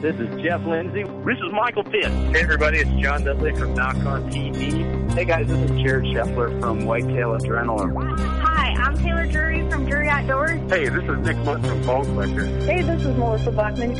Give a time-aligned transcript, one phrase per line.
[0.00, 1.02] This is Jeff Lindsay.
[1.02, 2.06] This is Michael Pitt.
[2.06, 5.12] Hey everybody, it's John Dudley from Nock On TV.
[5.12, 8.18] Hey guys, this is Jared Scheffler from Whitetail Adrenaline.
[8.18, 10.58] Hi, I'm Taylor Drury from Drury Outdoors.
[10.70, 12.46] Hey, this is Nick Mundt from Bone Collector.
[12.64, 13.90] Hey, this is Melissa Bachman.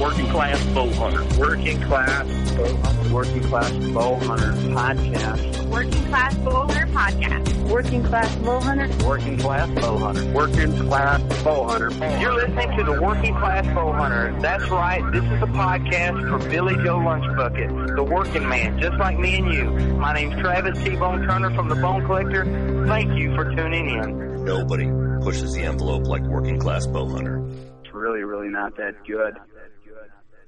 [0.00, 1.38] Working Class Bow Hunter.
[1.38, 3.14] Working Class Bow Hunter.
[3.14, 5.64] Working Class Bow Hunter Podcast.
[5.68, 7.70] Working Class Bow Hunter Podcast.
[7.70, 9.06] Working Class Bow Hunter.
[9.06, 10.24] Working Class Bow Hunter.
[10.32, 11.90] Working Class Bow Hunter.
[12.18, 14.34] You're listening to the Working Class Bow Hunter.
[14.40, 15.02] That's right.
[15.12, 19.52] This is a podcast for Billy Joe Lunchbucket, the working man, just like me and
[19.52, 19.64] you.
[19.98, 22.46] My name's Travis T-Bone Turner from the Bone Collector.
[22.86, 24.44] Thank you for tuning in.
[24.46, 24.86] Nobody
[25.22, 27.46] pushes the envelope like Working Class Bow Hunter.
[27.84, 29.36] It's really, really not that good.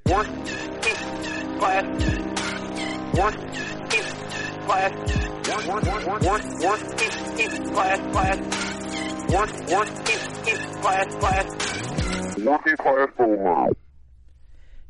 [0.06, 0.44] Working
[1.58, 1.84] class,
[3.14, 3.52] working
[4.64, 4.92] class,
[5.68, 6.80] work, work, work, work,
[8.12, 8.65] class,
[9.28, 9.88] class, work, work,
[10.82, 12.38] class, class.
[12.38, 13.70] Working class bow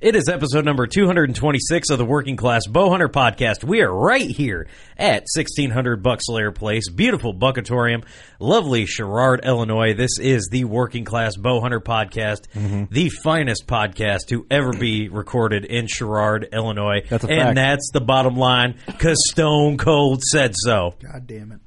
[0.01, 3.65] It is episode number 226 of the Working Class Bowhunter podcast.
[3.65, 4.67] We are right here
[4.99, 8.05] at 1600 Bucks Buckslayer Place, beautiful Buckatorium,
[8.39, 9.95] lovely Sherrard, Illinois.
[9.95, 12.85] This is the Working Class Bowhunter podcast, Mm-hmm.
[12.93, 17.03] the finest podcast to ever be recorded in Sherrard, Illinois.
[17.09, 17.55] That's a and fact.
[17.57, 20.95] that's the bottom line because Stone Cold said so.
[21.03, 21.61] God damn it.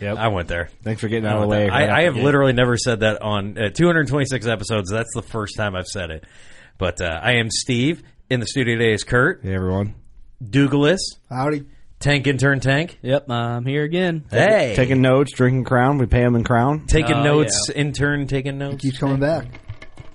[0.00, 0.16] Yep.
[0.18, 0.68] I went there.
[0.82, 1.68] Thanks for getting out of the way.
[1.68, 4.90] I, I have literally never said that on uh, 226 episodes.
[4.90, 6.24] That's the first time I've said it.
[6.78, 8.02] But uh, I am Steve.
[8.28, 9.40] In the studio today is Kurt.
[9.42, 9.94] Hey, everyone.
[10.42, 11.00] Douglas.
[11.30, 11.64] Howdy.
[11.98, 12.98] Tank Intern Tank.
[13.02, 14.24] Yep, I'm here again.
[14.30, 14.74] Hey.
[14.76, 15.96] Taking notes, drinking Crown.
[15.98, 16.86] We pay him in Crown.
[16.86, 17.70] Taking Oh, notes.
[17.74, 18.82] Intern taking notes.
[18.82, 19.46] Keeps coming back.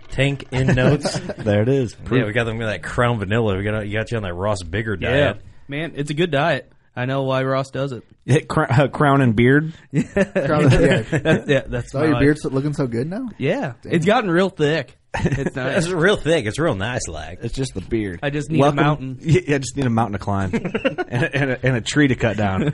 [0.09, 1.19] Tank in notes.
[1.37, 1.95] There it is.
[2.11, 3.57] yeah, we got them with that Crown Vanilla.
[3.57, 5.09] We got you got you on that Ross Bigger Yeah.
[5.09, 5.41] diet.
[5.67, 6.71] Man, it's a good diet.
[6.95, 8.03] I know why Ross does it.
[8.25, 9.73] Hit cr- uh, Crown and Beard.
[9.93, 10.03] Crown-
[10.71, 11.01] yeah.
[11.01, 12.21] That's, yeah, that's So my your life.
[12.21, 13.29] beard's looking so good now?
[13.37, 14.97] Yeah, it's gotten real thick.
[15.13, 16.45] It's It's real thick.
[16.45, 17.07] It's real nice.
[17.09, 18.19] Like It's just the beard.
[18.23, 19.17] I just need a mountain.
[19.21, 22.07] Yeah, I just need a mountain to climb and, a, and, a, and a tree
[22.07, 22.73] to cut down.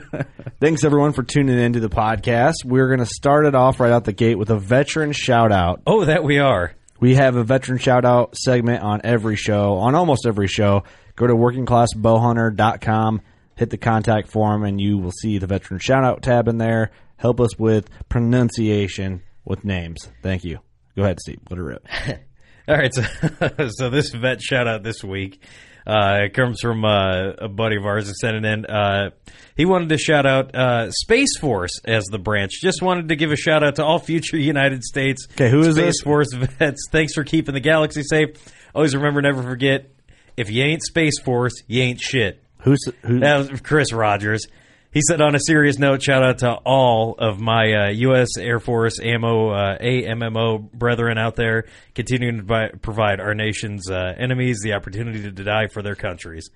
[0.60, 2.64] Thanks everyone for tuning in to the podcast.
[2.64, 5.82] We're going to start it off right out the gate with a veteran shout out.
[5.86, 6.74] oh, that we are.
[7.00, 10.84] We have a veteran shout out segment on every show, on almost every show.
[11.16, 13.20] Go to workingclassbowhunter.com,
[13.58, 16.90] hit the contact form, and you will see the veteran shout out tab in there.
[17.16, 20.08] Help us with pronunciation with names.
[20.22, 20.60] Thank you.
[20.96, 21.40] Go ahead, Steve.
[21.50, 21.86] Let it rip.
[22.68, 23.02] All right, so,
[23.68, 25.40] so this vet shout out this week
[25.88, 28.66] uh, it comes from uh, a buddy of ours that sent it in.
[28.66, 29.10] Uh,
[29.56, 32.52] he wanted to shout out uh, Space Force as the branch.
[32.60, 35.76] Just wanted to give a shout out to all future United States Okay, who is
[35.76, 36.00] Space this?
[36.04, 36.88] Force vets.
[36.92, 38.28] Thanks for keeping the galaxy safe.
[38.74, 39.90] Always remember, never forget.
[40.36, 42.44] If you ain't Space Force, you ain't shit.
[42.62, 43.20] Who's who?
[43.20, 44.46] That was Chris Rogers.
[44.90, 48.38] He said, on a serious note, shout out to all of my uh, U.S.
[48.38, 51.64] Air Force ammo, uh, AMMO brethren out there,
[51.94, 56.48] continuing to buy, provide our nation's uh, enemies the opportunity to die for their countries.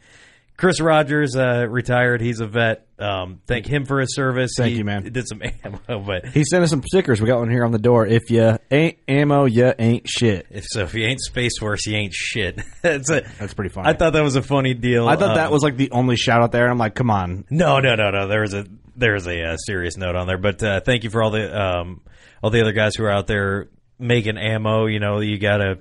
[0.62, 2.20] Chris Rogers uh, retired.
[2.20, 2.86] He's a vet.
[2.96, 4.52] Um, thank him for his service.
[4.56, 5.02] Thank He you, man.
[5.02, 7.20] Did some ammo, but He sent us some stickers.
[7.20, 8.06] We got one here on the door.
[8.06, 10.46] If you ain't ammo, you ain't shit.
[10.50, 12.60] if so, if you ain't Space Force, you ain't shit.
[12.82, 13.88] That's a, That's pretty funny.
[13.88, 15.08] I thought that was a funny deal.
[15.08, 16.70] I thought that Um, was like the only shout out there.
[16.70, 17.44] I'm like, come on.
[17.50, 18.28] No, no, no, no.
[18.28, 18.64] There was a
[18.94, 21.60] there was a uh, serious note on there, but uh, thank you for all the
[21.60, 22.02] um,
[22.40, 23.68] all the other guys who are out there
[23.98, 24.86] making ammo.
[24.86, 25.80] You know, you gotta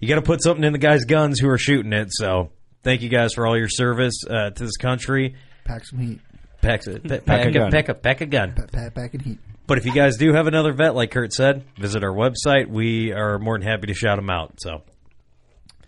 [0.00, 2.08] you gotta put something in the guys' guns who are shooting it.
[2.10, 2.50] So
[2.82, 5.34] thank you guys for all your service uh, to this country.
[5.64, 6.20] Pack some heat.
[6.60, 7.70] Pack a, pack, Pack a a, gun.
[7.70, 8.52] pack a pack a gun.
[8.54, 9.38] Pack, pack, pack and heat.
[9.66, 12.68] But if you guys do have another vet, like Kurt said, visit our website.
[12.68, 14.54] We are more than happy to shout them out.
[14.60, 14.82] So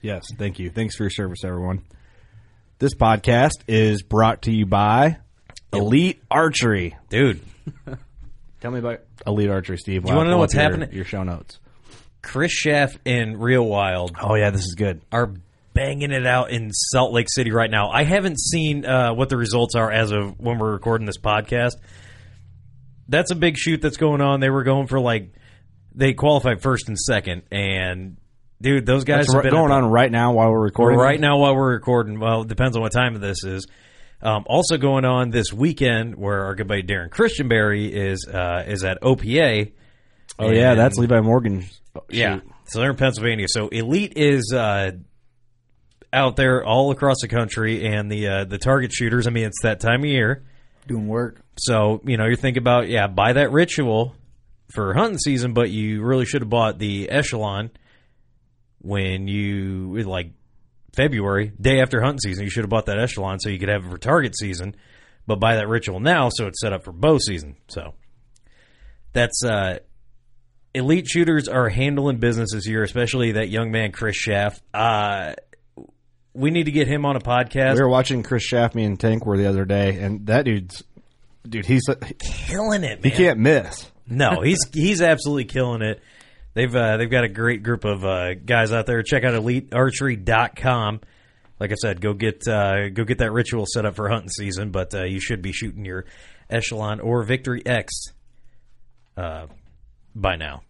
[0.02, 0.70] Yes, thank you.
[0.70, 1.82] Thanks for your service, everyone.
[2.78, 5.19] This podcast is brought to you by
[5.72, 6.96] Elite Archery.
[7.10, 7.40] dude,
[8.60, 10.06] Tell me about Elite Archery, Steve.
[10.08, 10.92] you wanna know what's up your- happening?
[10.92, 11.58] Your show notes.
[12.22, 15.00] Chris Schaff and Reo Wilde Oh yeah, this is good.
[15.10, 15.32] are
[15.80, 17.88] banging it out in Salt Lake City right now.
[17.88, 21.72] I haven't seen uh, what the results are as of when we're recording this podcast.
[23.08, 24.40] That's a big shoot that's going on.
[24.40, 25.32] They were going for like
[25.94, 28.18] they qualified first and second, and
[28.60, 30.98] dude, those guys That's have been going on right now while we're recording.
[30.98, 32.20] right now while we're recording.
[32.20, 33.66] Well, it depends on what time of this is.
[34.22, 38.84] Um, also going on this weekend, where our good buddy Darrin Christenberry is uh, is
[38.84, 39.72] at OPA.
[40.38, 41.64] Oh yeah, that's Levi Morgan.
[42.10, 42.40] yeah.
[42.66, 43.46] So they're in Pennsylvania.
[43.48, 44.92] So Elite is uh,
[46.12, 49.26] out there all across the country, and the uh, the target shooters.
[49.26, 50.44] I mean, it's that time of year.
[50.86, 51.40] Doing work.
[51.58, 54.14] So you know, you're thinking about yeah, buy that ritual
[54.72, 57.70] for hunting season, but you really should have bought the echelon
[58.80, 60.32] when you like
[60.94, 62.44] February, day after hunting season.
[62.44, 64.74] You should have bought that echelon so you could have it for target season,
[65.26, 67.56] but buy that ritual now so it's set up for bow season.
[67.68, 67.94] So
[69.12, 69.78] that's uh
[70.74, 74.60] elite shooters are handling business this year, especially that young man Chris Schaff.
[74.72, 75.34] Uh
[76.34, 77.74] we need to get him on a podcast.
[77.74, 80.84] We were watching Chris Schaff, me and Tank were the other day, and that dude's
[81.48, 81.66] dude.
[81.66, 81.82] He's
[82.18, 83.90] killing it, he can't miss.
[84.06, 86.02] No, he's he's absolutely killing it.
[86.54, 89.02] They've uh, they've got a great group of uh, guys out there.
[89.02, 91.00] Check out elitearchery.com.
[91.60, 94.70] Like I said, go get uh, go get that ritual set up for hunting season.
[94.70, 96.06] But uh, you should be shooting your
[96.48, 97.92] echelon or Victory X
[99.16, 99.46] uh,
[100.14, 100.62] by now.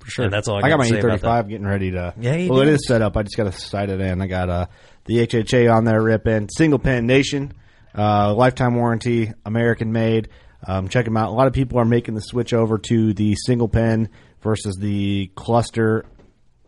[0.00, 2.12] For Sure, And that's all I, I got my E35 getting ready to.
[2.18, 2.62] Yeah, well, do.
[2.62, 3.16] it is set up.
[3.16, 4.20] I just got to sight it in.
[4.20, 4.66] I got uh,
[5.06, 7.52] the HHA on there ripping single pin nation,
[7.96, 10.28] uh, lifetime warranty, American made.
[10.66, 11.28] Um, check them out.
[11.28, 14.08] A lot of people are making the switch over to the single pin
[14.42, 16.04] versus the cluster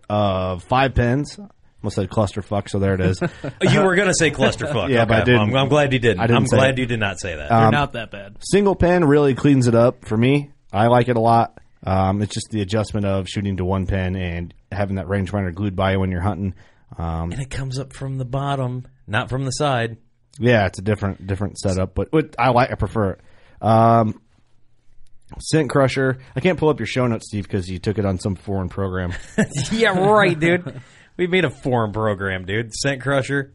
[0.08, 1.38] of five pins.
[1.82, 3.20] Almost said cluster fuck, so there it is.
[3.62, 4.88] You were going to say clusterfuck.
[4.88, 5.40] Yeah, okay, but I didn't.
[5.40, 6.20] I'm, I'm glad you didn't.
[6.20, 6.78] I didn't I'm say glad it.
[6.78, 7.48] you did not say that.
[7.50, 8.36] They're Um, not that bad.
[8.40, 10.50] Single pin really cleans it up for me.
[10.72, 11.58] I like it a lot.
[11.86, 15.76] Um, it's just the adjustment of shooting to one pin and having that rangefinder glued
[15.76, 16.54] by you when you're hunting.
[16.98, 19.96] Um, and it comes up from the bottom, not from the side.
[20.38, 23.20] yeah, it's a different different setup, but what I like, I prefer it.
[23.60, 24.20] Um,
[25.38, 26.18] Scent Crusher.
[26.36, 28.68] I can't pull up your show notes, Steve, because you took it on some foreign
[28.68, 29.12] program.
[29.72, 30.80] yeah, right, dude.
[31.16, 32.72] We made a foreign program, dude.
[32.74, 33.54] Scent Crusher.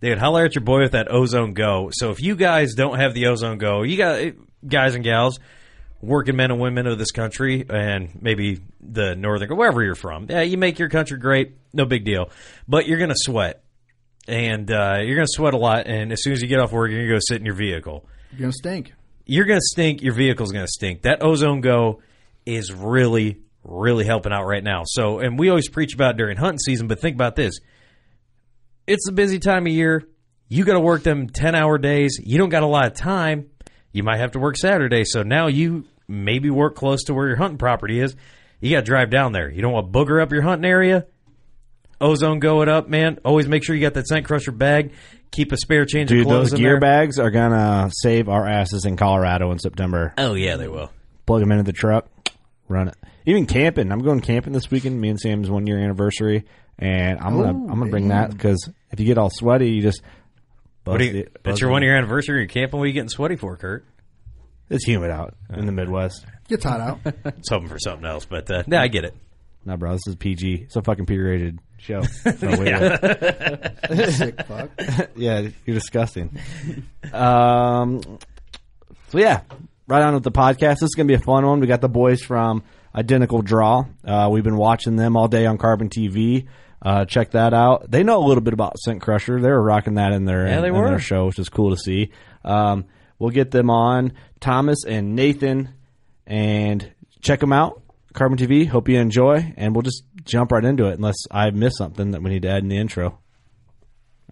[0.00, 1.90] Dude, holler at your boy with that Ozone Go.
[1.92, 4.32] So if you guys don't have the Ozone Go, you got
[4.66, 5.38] guys and gals,
[6.02, 10.26] working men and women of this country, and maybe the northern, wherever you're from.
[10.28, 12.28] Yeah, you make your country great, no big deal.
[12.68, 13.62] But you're gonna sweat,
[14.28, 15.86] and uh, you're gonna sweat a lot.
[15.86, 18.06] And as soon as you get off work, you're gonna go sit in your vehicle
[18.32, 18.92] You're gonna stink.
[19.24, 20.02] you're going to stink.
[20.02, 21.02] Your vehicle's going to stink.
[21.02, 22.02] That Ozone Go
[22.44, 24.82] is really, really helping out right now.
[24.84, 27.54] So, and we always preach about during hunting season, but think about this.
[28.86, 30.02] It's a busy time of year.
[30.48, 32.18] You got to work them 10 hour days.
[32.22, 33.48] You don't got a lot of time.
[33.92, 35.04] You might have to work Saturday.
[35.04, 38.14] So now you maybe work close to where your hunting property is.
[38.60, 39.50] You got to drive down there.
[39.50, 41.06] You don't want to booger up your hunting area.
[42.00, 43.18] Ozone Go it up, man.
[43.24, 44.92] Always make sure you got that scent crusher bag.
[45.30, 46.80] Keep a spare change Dude, of clothes those in gear there.
[46.80, 50.12] bags are gonna save our asses in Colorado in September.
[50.18, 50.90] Oh, yeah, they will.
[51.26, 52.06] Plug them into the truck,
[52.68, 52.94] run it.
[53.24, 53.92] Even camping.
[53.92, 55.00] I'm going camping this weekend.
[55.00, 56.44] Me and Sam's one year anniversary,
[56.78, 58.30] and I'm gonna Oh, I'm gonna bring damn.
[58.30, 60.02] that because if you get all sweaty, you just.
[60.84, 62.38] What do you, it- that's your one year anniversary.
[62.40, 62.78] You're camping.
[62.80, 63.84] What are you getting sweaty for, Kurt?
[64.72, 66.24] It's humid out in the Midwest.
[66.48, 66.98] Gets hot out.
[67.24, 69.14] It's hoping for something else, but uh, yeah, I get it.
[69.64, 70.62] Nah, bro, this is PG.
[70.64, 72.02] It's a fucking P-rated show.
[72.42, 72.98] No way.
[74.10, 74.70] Sick fuck.
[75.14, 76.36] yeah, you're disgusting.
[77.12, 78.00] Um,
[79.08, 79.42] so yeah,
[79.86, 80.76] right on with the podcast.
[80.80, 81.60] This is gonna be a fun one.
[81.60, 82.62] We got the boys from
[82.94, 83.84] Identical Draw.
[84.04, 86.46] Uh, we've been watching them all day on Carbon TV.
[86.80, 87.88] Uh, check that out.
[87.90, 89.40] They know a little bit about Scent Crusher.
[89.40, 90.88] They were rocking that in their Yeah, they in were.
[90.88, 92.10] their show, which is cool to see.
[92.44, 92.86] Um,
[93.22, 95.72] we'll get them on Thomas and Nathan,
[96.26, 97.80] and check them out.
[98.12, 98.66] Carbon TV.
[98.66, 100.94] Hope you enjoy, and we'll just jump right into it.
[100.94, 103.20] Unless I missed something that we need to add in the intro.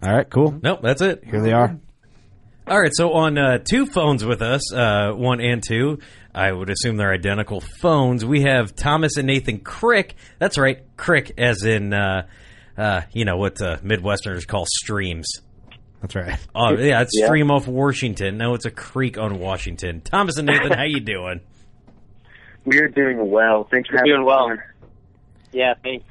[0.03, 0.59] All right, cool.
[0.61, 1.23] Nope, that's it.
[1.23, 1.79] Here they are.
[2.67, 5.99] All right, so on uh, two phones with us, uh, one and two,
[6.35, 8.25] I would assume they're identical phones.
[8.25, 10.15] We have Thomas and Nathan Crick.
[10.37, 12.27] That's right, Crick, as in, uh,
[12.77, 15.27] uh, you know, what uh, Midwesterners call streams.
[16.01, 16.37] That's right.
[16.55, 17.25] Oh, yeah, it's Yeah.
[17.27, 18.37] stream off Washington.
[18.37, 20.01] No, it's a creek on Washington.
[20.01, 21.41] Thomas and Nathan, how you doing?
[22.65, 23.67] We're doing well.
[23.71, 24.51] Thanks for having doing well.
[24.51, 24.59] on.
[25.51, 26.05] Yeah, thanks.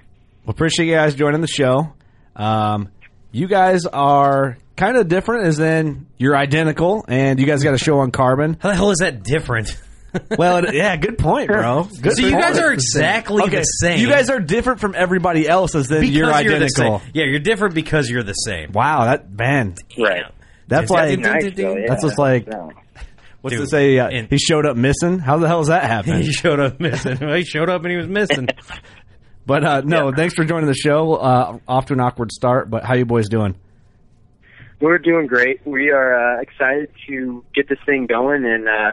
[0.44, 1.92] Well, appreciate you guys joining the show.
[2.36, 2.88] Um,
[3.32, 7.78] you guys are kind of different, as in you're identical, and you guys got a
[7.78, 8.56] show on Carbon.
[8.60, 9.76] How the hell is that different?
[10.36, 11.84] Well, it, yeah, good point, bro.
[12.02, 12.42] Good So you point.
[12.42, 13.98] guys are exactly Okay, the same.
[14.00, 16.98] You guys are different from everybody else, as then because you're the identical.
[17.00, 17.10] same.
[17.14, 18.72] yeah, you're different because you're the same.
[18.72, 20.24] wow, that man, Right.
[20.66, 21.64] that's Yeah, like ding, ding, Nice, ding, ding.
[21.66, 21.86] though, yeah.
[21.88, 22.48] that's just like
[23.40, 23.98] what's Dude, to say?
[23.98, 25.18] Uh, and- he showed up missing.
[25.20, 26.20] How the hell does that happen?
[26.22, 27.18] He showed up missing.
[27.20, 28.48] Well, he showed up and he was missing.
[29.46, 31.14] but uh, no, thanks for joining the show.
[31.14, 33.54] Uh, off to an awkward start, but how you boys doing?
[34.80, 35.60] We're doing great.
[35.66, 38.92] We are uh, excited to get this thing going, and uh,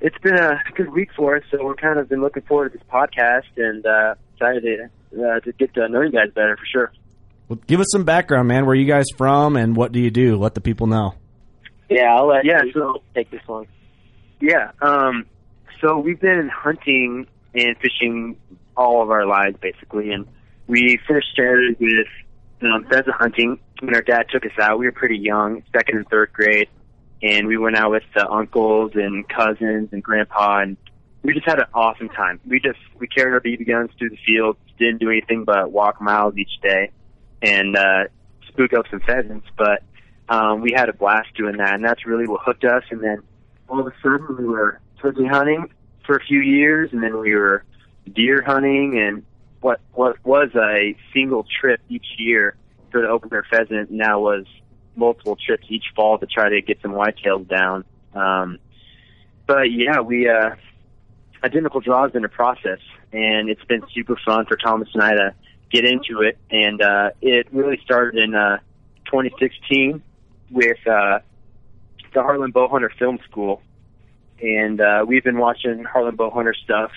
[0.00, 1.42] it's been a good week for us.
[1.50, 5.40] So we're kind of been looking forward to this podcast, and uh, excited to, uh,
[5.40, 6.92] to get to know you guys better for sure.
[7.48, 8.66] Well, give us some background, man.
[8.66, 10.36] Where are you guys from, and what do you do?
[10.36, 11.14] Let the people know.
[11.88, 13.66] Yeah, I'll let Yeah, so- take this one.
[14.40, 14.72] Yeah.
[14.82, 15.26] Um,
[15.80, 18.36] so we've been hunting and fishing
[18.76, 20.10] all of our lives, basically.
[20.10, 20.26] And
[20.66, 22.06] we first started with
[22.62, 24.78] um, pheasant hunting when our dad took us out.
[24.78, 26.68] We were pretty young, second and third grade,
[27.22, 30.76] and we went out with uh, uncles and cousins and grandpa, and
[31.22, 32.40] we just had an awesome time.
[32.46, 36.00] We just we carried our BB guns through the fields, didn't do anything but walk
[36.00, 36.90] miles each day,
[37.42, 38.04] and uh,
[38.48, 39.46] spook up some pheasants.
[39.56, 39.82] But
[40.28, 42.84] um, we had a blast doing that, and that's really what hooked us.
[42.90, 43.22] And then
[43.68, 45.70] all of a sudden, we were turkey hunting
[46.06, 47.64] for a few years, and then we were
[48.12, 49.24] deer hunting, and
[49.60, 52.56] what what was a single trip each year
[52.92, 54.44] for the open air pheasant now was
[54.96, 57.84] multiple trips each fall to try to get some whitetails down.
[58.14, 58.58] Um,
[59.46, 60.56] but yeah, we uh,
[61.44, 62.80] identical draws in the process,
[63.12, 65.34] and it's been super fun for Thomas and I to
[65.70, 66.38] get into it.
[66.50, 68.58] And uh, it really started in uh,
[69.06, 70.02] 2016
[70.50, 71.20] with uh,
[72.14, 73.62] the Heartland Bowhunter Film School,
[74.40, 76.90] and uh, we've been watching Heartland Bowhunter stuff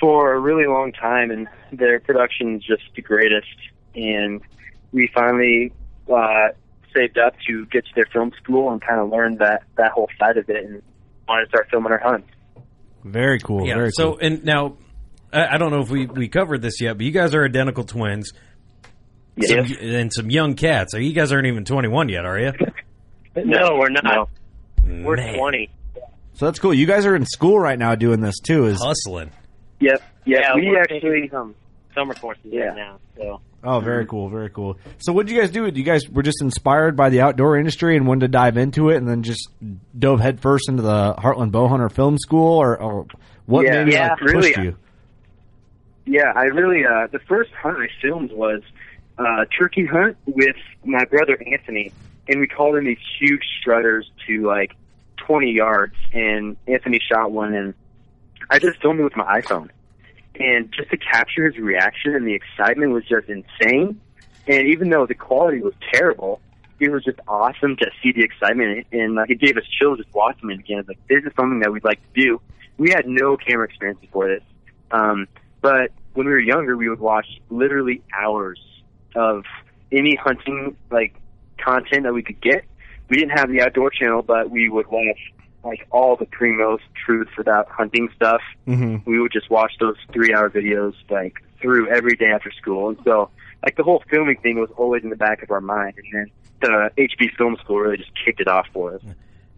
[0.00, 3.56] for a really long time, and their production is just the greatest.
[3.94, 4.40] And
[4.92, 5.72] we finally
[6.12, 6.48] uh,
[6.94, 10.08] saved up to get to their film school and kind of learn that that whole
[10.18, 10.82] side of it, and
[11.28, 12.28] wanted to start filming our hunts.
[13.04, 13.66] Very cool.
[13.66, 13.74] yeah.
[13.74, 14.18] very So cool.
[14.22, 14.76] and now,
[15.32, 17.84] I, I don't know if we we covered this yet, but you guys are identical
[17.84, 18.32] twins.
[19.36, 19.64] Yeah.
[19.66, 20.92] Some, and some young cats.
[20.92, 22.52] So you guys aren't even 21 yet, are you?
[23.36, 24.04] No, we're not.
[24.04, 24.28] No.
[25.04, 25.70] We're Man, 20.
[26.34, 26.72] So that's cool.
[26.72, 28.66] You guys are in school right now doing this too.
[28.66, 29.32] Is hustling.
[29.80, 30.00] Yep.
[30.24, 30.38] Yeah.
[30.38, 31.00] Yeah, we actually.
[31.00, 31.56] taking some
[31.94, 32.66] summer courses Yeah.
[32.66, 32.98] right now.
[33.16, 34.76] So oh, very cool, very cool.
[34.98, 35.66] So what did you guys do?
[35.66, 38.96] You guys were just inspired by the outdoor industry and wanted to dive into it,
[38.96, 39.48] and then just
[39.98, 43.06] dove headfirst into the Heartland Bowhunter Film School, or, or
[43.46, 44.64] what Yeah, maybe yeah, like, pushed really.
[44.64, 44.76] you?
[46.06, 48.60] Yeah, I really uh the first hunt I filmed was
[49.18, 51.92] uh turkey hunt with my brother Anthony
[52.28, 54.72] and we called in these huge strutters to like
[55.16, 57.74] twenty yards and Anthony shot one and
[58.50, 59.70] I just filmed it with my iPhone.
[60.38, 64.00] And just to capture his reaction and the excitement was just insane.
[64.46, 66.40] And even though the quality was terrible,
[66.80, 70.12] it was just awesome to see the excitement and like it gave us chills just
[70.12, 70.84] watching it again.
[70.86, 72.40] Like this is something that we'd like to do.
[72.76, 74.42] We had no camera experience before this.
[74.90, 75.28] Um
[75.60, 78.60] but when we were younger, we would watch literally hours
[79.14, 79.44] of
[79.92, 81.14] any hunting like
[81.58, 82.64] content that we could get.
[83.08, 85.32] We didn't have the outdoor channel, but we would watch
[85.64, 88.40] like all the Primos truths about hunting stuff.
[88.66, 89.10] Mm-hmm.
[89.10, 92.90] We would just watch those three hour videos like through every day after school.
[92.90, 93.30] And so
[93.62, 95.94] like the whole filming thing was always in the back of our mind.
[95.96, 99.02] And then the HB Film School really just kicked it off for us.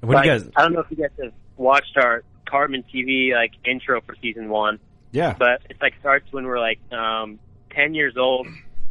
[0.00, 0.50] What do Like, you guys?
[0.56, 4.48] I don't know if you guys have watched our Carbon TV like intro for season
[4.48, 4.78] one,
[5.10, 5.34] Yeah.
[5.38, 7.38] but it's like starts when we're like um
[7.70, 8.46] 10 years old,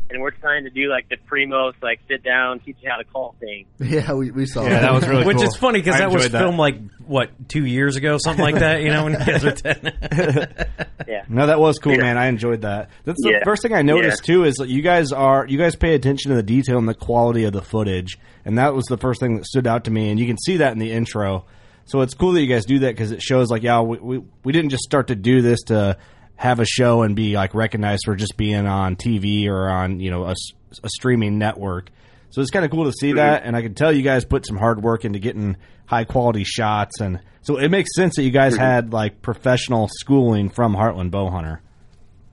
[0.10, 3.04] and we're trying to do like the primos, like sit down, teach you how to
[3.04, 3.68] call things.
[3.80, 5.28] Yeah, we, we saw Yeah, that was really cool.
[5.34, 5.48] Which cool.
[5.48, 6.40] is funny because that was enjoyed that.
[6.40, 8.82] filmed like what two years ago, something like that.
[8.82, 9.94] You know, when you guys were ten.
[11.08, 11.24] Yeah.
[11.30, 12.02] No, that was cool, Yeah.
[12.02, 12.18] man.
[12.18, 12.90] I enjoyed that.
[13.04, 13.44] That's the Yeah.
[13.44, 16.36] first thing I noticed too is that you guys are you guys pay attention to
[16.36, 19.46] the detail and the quality of the footage, and that was the first thing that
[19.46, 20.10] stood out to me.
[20.10, 21.46] And you can see that in the intro.
[21.86, 24.24] So it's cool that you guys do that because it shows like yeah we, we
[24.44, 25.98] we didn't just start to do this to
[26.38, 30.12] have a show and be like recognized for just being on TV or on you
[30.12, 31.90] know a streaming network.
[32.32, 34.46] So it's kind of cool to see that, and I can tell you guys put
[34.46, 38.32] some hard work into getting high quality shots, and so it makes sense that you
[38.32, 41.60] guys had like professional schooling from Heartland Bowhunter.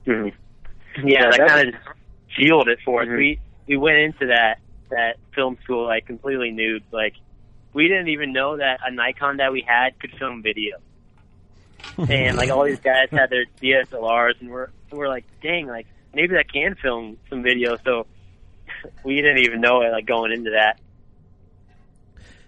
[0.07, 0.33] Mhm.
[1.05, 1.75] Yeah, that that- kind of
[2.37, 3.09] fueled it for us.
[3.09, 3.17] Mhm.
[3.19, 4.59] We we went into that
[4.91, 6.83] that film school like completely nude.
[6.91, 7.15] Like
[7.73, 10.79] we didn't even know that a Nikon that we had could film video.
[11.99, 16.37] And like all these guys had their DSLRs, and we're we're like, dang, like maybe
[16.37, 17.77] I can film some video.
[17.85, 18.07] So
[19.05, 20.79] we didn't even know it like going into that.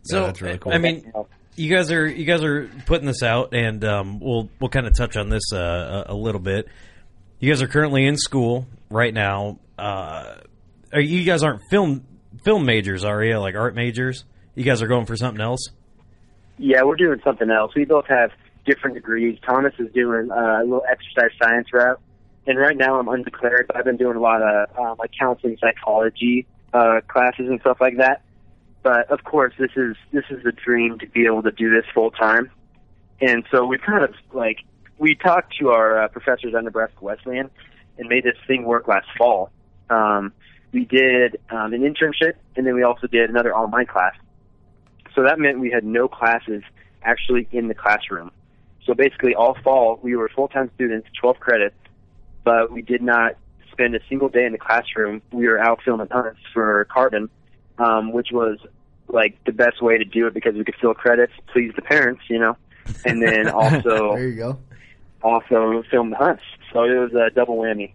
[0.05, 0.73] So Yeah, that's really cool.
[0.73, 1.13] I mean,
[1.57, 4.97] you guys are you guys are putting this out, and um, we'll we'll kind of
[4.97, 6.69] touch on this uh, a, a little bit.
[7.41, 9.59] You guys are currently in school right now.
[9.79, 10.37] Uh,
[10.95, 12.05] you guys aren't film
[12.45, 13.39] film majors, are you?
[13.39, 14.25] Like art majors?
[14.55, 15.69] You guys are going for something else?
[16.59, 17.73] Yeah, we're doing something else.
[17.75, 18.31] We both have
[18.65, 19.39] different degrees.
[19.47, 22.01] Thomas is doing uh, a little exercise science route,
[22.47, 23.67] and right now I'm undeclared.
[23.69, 27.79] But I've been doing a lot of um, like counseling psychology uh, classes and stuff
[27.81, 28.23] like that.
[28.83, 31.85] But of course, this is this is the dream to be able to do this
[31.95, 32.51] full time.
[33.21, 34.59] And so we kind of like
[34.99, 37.51] we talked to our uh, professors at Nebraska Wesleyan
[37.99, 39.51] and made this thing work last fall.
[39.91, 40.33] Um,
[40.73, 44.15] we did um, an internship, and then we also did another online class.
[45.15, 46.63] So that meant we had no classes
[47.03, 48.33] actually in the classroom.
[48.87, 51.77] So basically, all fall we were full time students, 12 credits,
[52.45, 53.37] but we did not
[53.73, 55.23] spend a single day in the classroom.
[55.33, 57.29] We were out filming hunts for carbon,
[57.79, 58.59] um, which was
[59.09, 62.23] like the best way to do it because we could fill credits, please the parents,
[62.29, 62.57] you know,
[63.05, 64.59] and then also there you go.
[65.23, 66.43] also film the hunts.
[66.73, 67.93] So it was a double whammy.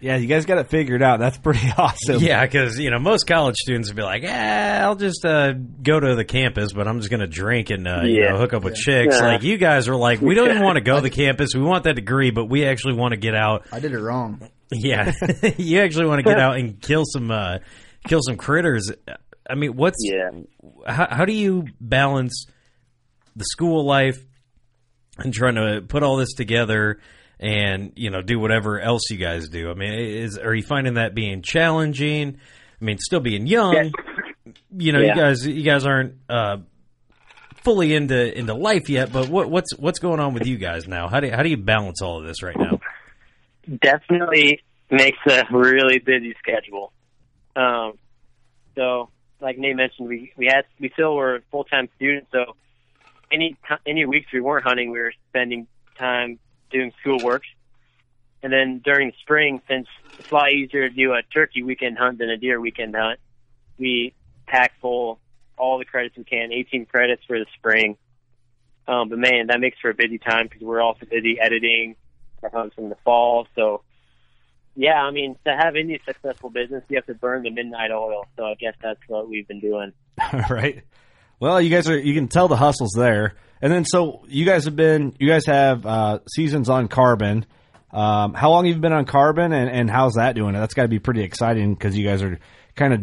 [0.00, 1.18] Yeah, you guys got it figured out.
[1.20, 2.20] That's pretty awesome.
[2.22, 6.00] Yeah, because you know most college students would be like, "Eh, I'll just uh, go
[6.00, 8.30] to the campus, but I'm just going to drink and uh, you Yeah.
[8.30, 9.26] know hook up with chicks." Yeah.
[9.26, 11.54] Like you guys are like, we don't even want to go to the campus.
[11.54, 13.66] We want that degree, but we actually want to get out.
[13.72, 14.48] I did it wrong.
[14.72, 15.12] Yeah,
[15.58, 17.58] you actually want to get out and kill some uh,
[18.06, 18.90] kill some critters.
[19.48, 20.30] I mean, what's Yeah.
[20.86, 22.46] how, how do you balance
[23.36, 24.18] the school life
[25.18, 27.00] and trying to put all this together
[27.40, 29.70] and you know do whatever else you guys do?
[29.70, 32.38] I mean, is are you finding that being challenging?
[32.80, 33.92] I mean, still being young,
[34.76, 35.14] you know, Yeah.
[35.14, 36.58] you guys you guys aren't uh,
[37.64, 39.12] fully into into life yet.
[39.12, 41.08] But what what's what's going on with you guys now?
[41.08, 42.78] How do how do you balance all of this right now?
[43.82, 46.92] definitely makes a really busy schedule.
[47.54, 47.92] Um,
[48.74, 52.28] so, like Nate mentioned, we we had we still were full time students.
[52.32, 52.56] So,
[53.30, 55.66] any ti- any weeks we weren't hunting, we were spending
[55.98, 56.38] time
[56.70, 57.42] doing schoolwork.
[58.42, 59.86] And then during spring, since
[60.18, 63.20] it's a lot easier to do a turkey weekend hunt than a deer weekend hunt,
[63.78, 64.14] we
[64.46, 65.18] pack full
[65.56, 67.96] all the credits we can, 18 credits for the spring.
[68.88, 71.96] Um, but man, that makes for a busy time because we're also busy editing
[72.42, 73.46] our hunts in the fall.
[73.54, 73.82] So,
[74.74, 78.26] yeah, I mean, to have any successful business, you have to burn the midnight oil.
[78.36, 79.92] So I guess that's what we've been doing.
[80.50, 80.82] Right.
[81.40, 83.34] Well, you guys are you can tell the hustles there.
[83.62, 87.46] And then so you guys have been you guys have uh, seasons on carbon.
[87.90, 90.52] Um, how long have you been on carbon and, and how's that doing?
[90.54, 92.38] That's got to be pretty exciting because you guys are
[92.76, 93.02] kind of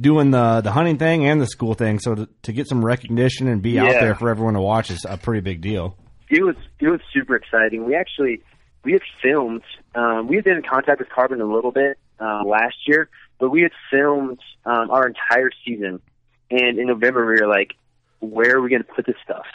[0.00, 1.98] doing the the hunting thing and the school thing.
[1.98, 5.04] So to, to get some recognition and be out there for everyone to watch is
[5.08, 5.96] a pretty big deal.
[6.30, 7.84] it was it was super exciting.
[7.84, 8.42] We actually
[8.84, 9.62] we had filmed.
[9.94, 13.50] Um, we had been in contact with Carbon a little bit uh, last year, but
[13.50, 16.00] we had filmed um, our entire season.
[16.50, 17.74] And in November, we were like,
[18.20, 19.46] "Where are we going to put this stuff?"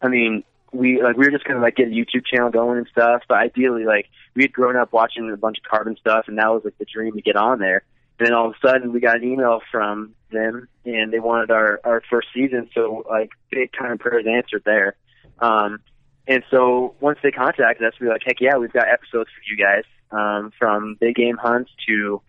[0.00, 2.88] I mean, we like we were just to like get a YouTube channel going and
[2.88, 3.22] stuff.
[3.28, 6.48] But ideally, like we had grown up watching a bunch of Carbon stuff, and that
[6.48, 7.84] was like the dream to get on there.
[8.18, 11.50] And then all of a sudden, we got an email from them, and they wanted
[11.50, 12.68] our our first season.
[12.74, 14.96] So like big time prayers answered there.
[15.38, 15.80] Um,
[16.26, 19.42] and so once they contacted us, we were like, heck yeah, we've got episodes for
[19.50, 22.20] you guys, um, from big game hunts to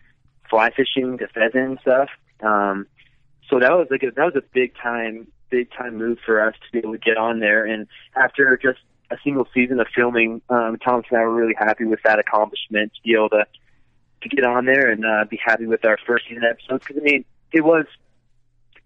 [0.48, 2.08] fly fishing to pheasant and stuff.
[2.42, 2.86] Um,
[3.50, 6.54] so that was like a, that was a big time, big time move for us
[6.54, 7.64] to be able to get on there.
[7.66, 8.78] And after just
[9.10, 12.92] a single season of filming, um, Thomas and I were really happy with that accomplishment
[12.94, 13.44] to be able to
[14.22, 16.84] to get on there and uh, be happy with our first season episodes.
[16.86, 17.86] Because I mean, it was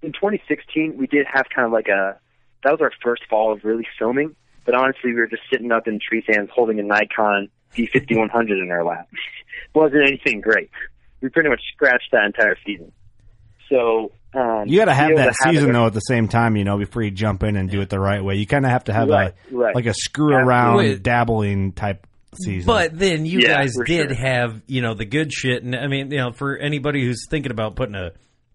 [0.00, 2.18] in 2016 we did have kind of like a
[2.62, 4.34] that was our first fall of really filming.
[4.64, 8.70] But honestly, we were just sitting up in tree stands holding a Nikon D5100 in
[8.70, 9.08] our lap.
[9.12, 9.18] It
[9.78, 10.70] wasn't anything great.
[11.20, 12.92] We pretty much scratched that entire season.
[13.68, 16.76] So um, You got to have that season though at the same time, you know,
[16.78, 18.34] before you jump in and do it the right way.
[18.36, 19.74] You kind of have to have Right, a right.
[19.74, 20.98] like a screw around Absolutely.
[21.00, 22.06] dabbling type
[22.42, 22.66] season.
[22.66, 24.14] But then you Yeah, guys did sure.
[24.16, 25.62] have, you know, the good shit.
[25.62, 28.10] And I mean, you know, for anybody who's thinking about putting a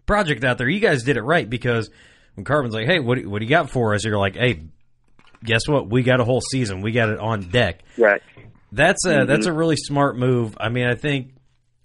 [0.06, 1.88] project out there, you guys did it right because
[2.34, 4.04] when Carbon's like, hey, what, do- what do you got for us?
[4.04, 4.60] You're like, hey,
[5.42, 5.88] guess what?
[5.88, 6.82] We got a whole season.
[6.82, 7.80] We got it on deck.
[7.96, 8.20] Right.
[8.72, 9.26] That's a, Mhm.
[9.26, 10.56] that's a really smart move.
[10.60, 11.32] I mean, I think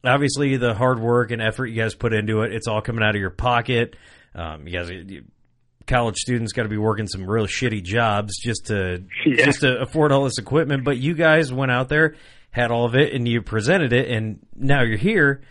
[0.08, 3.16] obviously the hard work and effort you guys put into it, it's all coming out
[3.16, 3.96] of your pocket.
[4.34, 5.24] Um, you guys, you,
[5.88, 9.46] college students got to be working some real shitty jobs just to Yeah.
[9.46, 10.84] just to afford all this equipment.
[10.84, 12.16] But you guys went out there,
[12.52, 15.42] had all of it, and you presented it, and now you're here.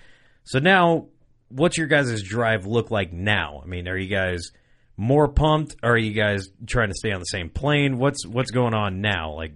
[0.44, 1.06] So now,
[1.48, 3.60] what's your guys' drive look like now?
[3.62, 4.50] I mean, are you guys
[4.96, 5.76] more pumped?
[5.82, 7.96] Or are you guys trying to stay on the same plane?
[7.98, 9.32] What's what's going on now?
[9.34, 9.54] Like,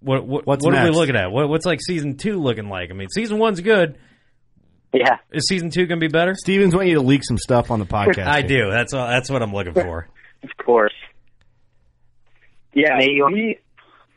[0.00, 1.30] what what What's what are we looking at?
[1.32, 2.90] What, what's like season two looking like?
[2.90, 3.98] I mean, season one's good.
[4.92, 5.18] Yeah.
[5.32, 6.34] Is season two going to be better?
[6.34, 8.26] Stevens want you to leak some stuff on the podcast.
[8.26, 8.70] I do.
[8.70, 10.08] That's all, that's what I'm looking for.
[10.40, 10.94] Of course.
[12.72, 13.58] Yeah, we.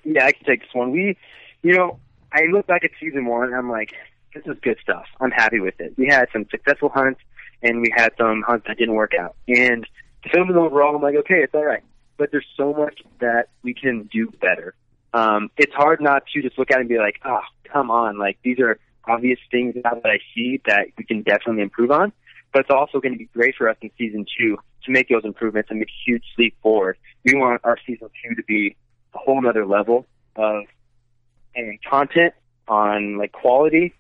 [0.04, 0.92] Yeah, I can take this one.
[0.92, 1.18] We,
[1.64, 2.00] you know,
[2.32, 3.48] I look back at season one.
[3.48, 3.94] and I'm like,
[4.36, 5.06] this is good stuff.
[5.20, 5.96] I'm happy with it.
[5.98, 7.22] We had some successful hunts,
[7.64, 9.36] and we had some hunts that didn't work out.
[9.48, 9.88] And
[10.24, 11.84] to film it overall, I'm like, okay, it's all right.
[12.18, 14.76] But there's so much that we can do better.
[15.14, 18.18] Um, it's hard not to just look at it and be like, oh, come on,
[18.18, 18.78] like these are
[19.08, 22.12] obvious things now that I see that we can definitely improve on.
[22.54, 25.24] But it's also going to be great for us in season two to make those
[25.24, 26.98] improvements and make a huge leap forward.
[27.24, 28.76] We want our season two to be
[29.14, 30.64] a whole other level of
[31.56, 32.34] and content
[32.68, 33.94] on like quality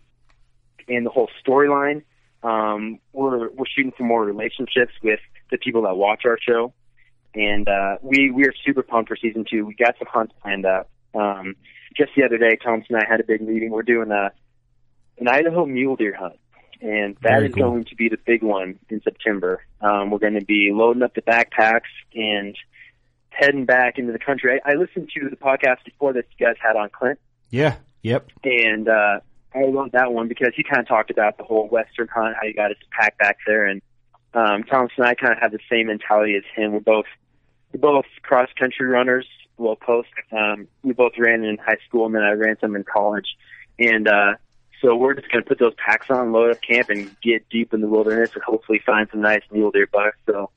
[0.87, 2.03] and the whole storyline.
[2.43, 5.19] Um, we're we're shooting for more relationships with
[5.51, 6.73] the people that watch our show,
[7.35, 9.65] and uh, we we are super pumped for season two.
[9.65, 10.87] We got some hunts planned out.
[11.13, 11.55] Um,
[11.95, 13.69] just the other day, Thomas and I had a big meeting.
[13.71, 14.31] We're doing a
[15.19, 16.37] an Idaho mule deer hunt,
[16.81, 17.63] and that Very is cool.
[17.71, 19.63] going to be the big one in September.
[19.81, 21.81] Um, we're going to be loading up the backpacks
[22.15, 22.55] and
[23.29, 24.59] heading back into the country.
[24.65, 27.19] I, I listened to the podcast before that you guys had on Clint,
[27.49, 27.75] Yeah.
[28.03, 28.31] Yep.
[28.43, 29.19] and uh,
[29.53, 32.47] I love that one because he kind of talked about the whole Western hunt, how
[32.47, 33.81] you got to pack back there, and
[34.33, 36.71] um, Thomas and I kind of have the same mentality as him.
[36.71, 37.05] We're both
[37.73, 39.27] we're both cross country runners.
[39.57, 42.83] Well, post um, we both ran in high school, and then I ran some in
[42.83, 43.27] college,
[43.77, 44.33] and uh,
[44.81, 47.73] so we're just going to put those packs on, load up camp, and get deep
[47.73, 50.17] in the wilderness, and hopefully find some nice mule deer bucks.
[50.25, 50.49] So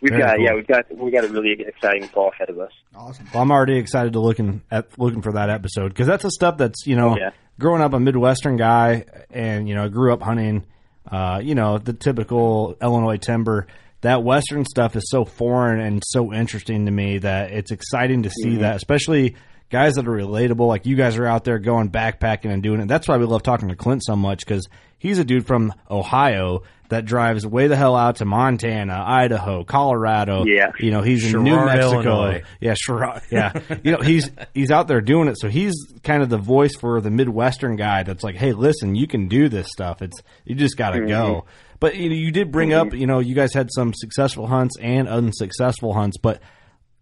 [0.00, 0.44] we've Very got cool.
[0.44, 2.72] yeah, we've got we got a really exciting fall ahead of us.
[2.94, 3.26] Awesome.
[3.32, 6.58] Well, I'm already excited to looking at looking for that episode because that's the stuff
[6.58, 7.30] that's you know yeah.
[7.58, 10.64] growing up a Midwestern guy and you know I grew up hunting,
[11.10, 13.66] uh, you know the typical Illinois timber.
[14.02, 18.30] That Western stuff is so foreign and so interesting to me that it's exciting to
[18.30, 19.36] see that, especially
[19.72, 20.68] guys that are relatable.
[20.68, 22.86] Like you guys are out there going backpacking and doing it.
[22.86, 26.62] That's why we love talking to Clint so much because he's a dude from Ohio
[26.90, 30.44] that drives way the hell out to Montana, Idaho, Colorado.
[30.44, 30.72] Yeah.
[30.78, 31.94] you know he's in New Mexico.
[32.02, 32.42] Illinois.
[32.60, 33.20] Yeah, sure.
[33.30, 36.76] Yeah, you know he's he's out there doing it, so he's kind of the voice
[36.78, 38.02] for the Midwestern guy.
[38.04, 40.02] That's like, hey, listen, you can do this stuff.
[40.02, 41.08] It's you just got to Mm-hmm.
[41.08, 41.44] go.
[41.80, 44.76] But you know, you did bring up, you know, you guys had some successful hunts
[44.80, 46.40] and unsuccessful hunts, but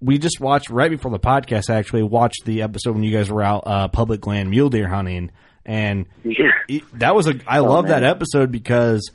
[0.00, 1.70] we just watched right before the podcast.
[1.70, 4.88] I Actually, watched the episode when you guys were out uh, public land mule deer
[4.88, 5.30] hunting,
[5.66, 6.50] and Yeah.
[6.68, 7.34] it- that was a.
[7.46, 9.10] I Oh, love that episode because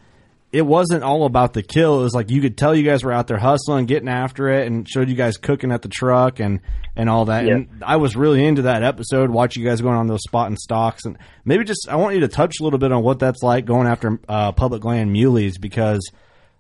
[0.52, 2.00] it wasn't all about the kill.
[2.00, 4.67] It was like you could tell you guys were out there hustling, getting after it,
[4.67, 6.62] and showed you guys cooking at the truck and
[6.95, 7.45] and all that.
[7.45, 7.56] Yeah.
[7.56, 9.30] And I was really into that episode.
[9.32, 12.21] Watch you guys going on those spot and stocks, and maybe just I want you
[12.21, 15.60] to touch a little bit on what that's like going after uh, public land muleys
[15.60, 16.00] because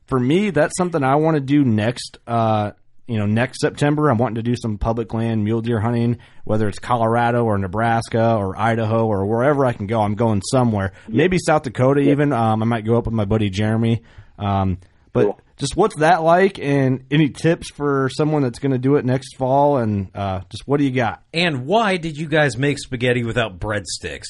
[0.07, 2.17] for me that's something I want to do next.
[2.27, 2.71] Uh,
[3.07, 6.67] you know, next September, I'm wanting to do some public land mule deer hunting, whether
[6.67, 10.01] it's Colorado or Nebraska or Idaho or wherever I can go.
[10.01, 12.33] I'm going somewhere, maybe South Dakota even.
[12.33, 14.01] Um, I might go up with my buddy Jeremy.
[14.39, 14.79] Um,
[15.13, 15.39] but Cool.
[15.57, 19.37] just what's that like, and any tips for someone that's going to do it next
[19.37, 21.23] fall, and uh, just what do you got?
[21.33, 24.25] And why did you guys make spaghetti without breadsticks?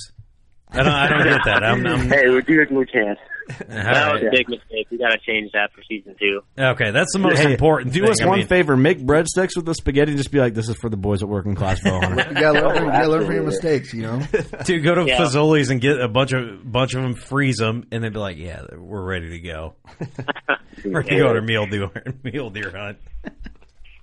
[0.69, 1.63] I don't, I don't get that.
[1.63, 3.15] I'm, I'm, hey, we do it when we can.
[3.49, 4.87] All That was a big mistake.
[4.89, 6.41] We got to change that for season two.
[6.57, 8.09] Okay, that's the most Hey, important Do thing.
[8.11, 10.15] us I one mean, favor: make breadsticks with the spaghetti.
[10.15, 12.61] Just be like, "This is for the boys at Working Class Bow Hunter." You gotta
[12.67, 14.21] learn, you gotta learn from your mistakes, you know.
[14.65, 15.19] Dude, go to Yeah.
[15.19, 18.37] Fazoli's and get a bunch of bunch of them, freeze them, and then be like,
[18.37, 19.75] "Yeah, we're ready to go.
[20.83, 21.89] we're ready to go on a mule deer
[22.23, 22.97] mule deer hunt."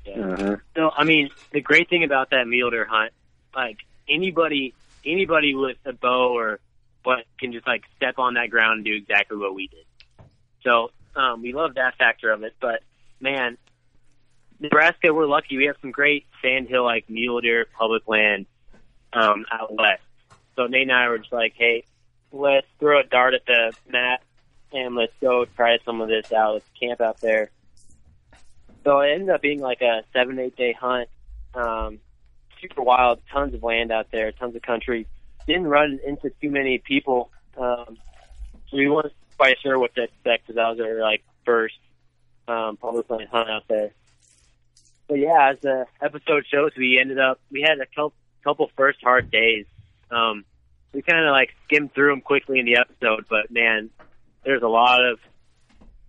[0.06, 0.56] Uh-huh.
[0.76, 3.12] So I mean, the great thing about that mule deer hunt,
[3.54, 3.78] like
[4.08, 4.74] anybody,
[5.06, 6.60] anybody with a bow or
[7.04, 9.84] what can just like step on that ground and do exactly what we did.
[10.62, 12.54] So um, we love that factor of it.
[12.60, 12.82] But
[13.20, 13.58] man,
[14.60, 15.56] Nebraska, we're lucky.
[15.56, 18.46] We have some great sandhill like mule deer public land
[19.12, 20.02] um, out west.
[20.56, 21.84] So Nate and I were just like, hey,
[22.30, 24.22] let's throw a dart at the map
[24.72, 26.54] and let's go try some of this out.
[26.54, 27.50] Let's camp out there.
[28.84, 31.08] So it ended up being like a seven, eight day hunt.
[31.54, 32.00] Um,
[32.60, 35.06] super wild, tons of land out there, tons of country.
[35.46, 37.30] Didn't run into too many people.
[37.56, 37.98] Um,
[38.68, 41.78] so we weren't quite sure what to expect because that was our like first
[42.48, 43.90] um, public hunt out there.
[45.08, 49.00] But yeah, as the episode shows, we ended up we had a couple, couple first
[49.02, 49.66] hard days.
[50.10, 50.44] Um,
[50.92, 53.90] we kind of like skimmed through them quickly in the episode, but man,
[54.44, 55.18] there's a lot of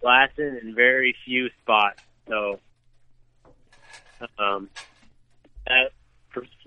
[0.02, 2.02] blasting and very few spots.
[2.28, 2.60] So
[4.38, 4.70] um,
[5.68, 5.92] that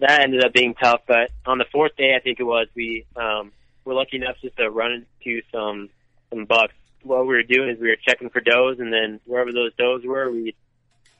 [0.00, 1.02] that ended up being tough.
[1.06, 3.52] But on the fourth day, I think it was, we um,
[3.84, 5.90] were lucky enough just to run into some
[6.30, 6.74] some bucks.
[7.02, 10.04] What we were doing is we were checking for does, and then wherever those does
[10.04, 10.56] were, we'd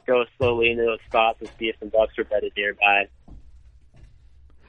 [0.06, 3.08] go slowly into those spots and see if some bucks are bedded nearby.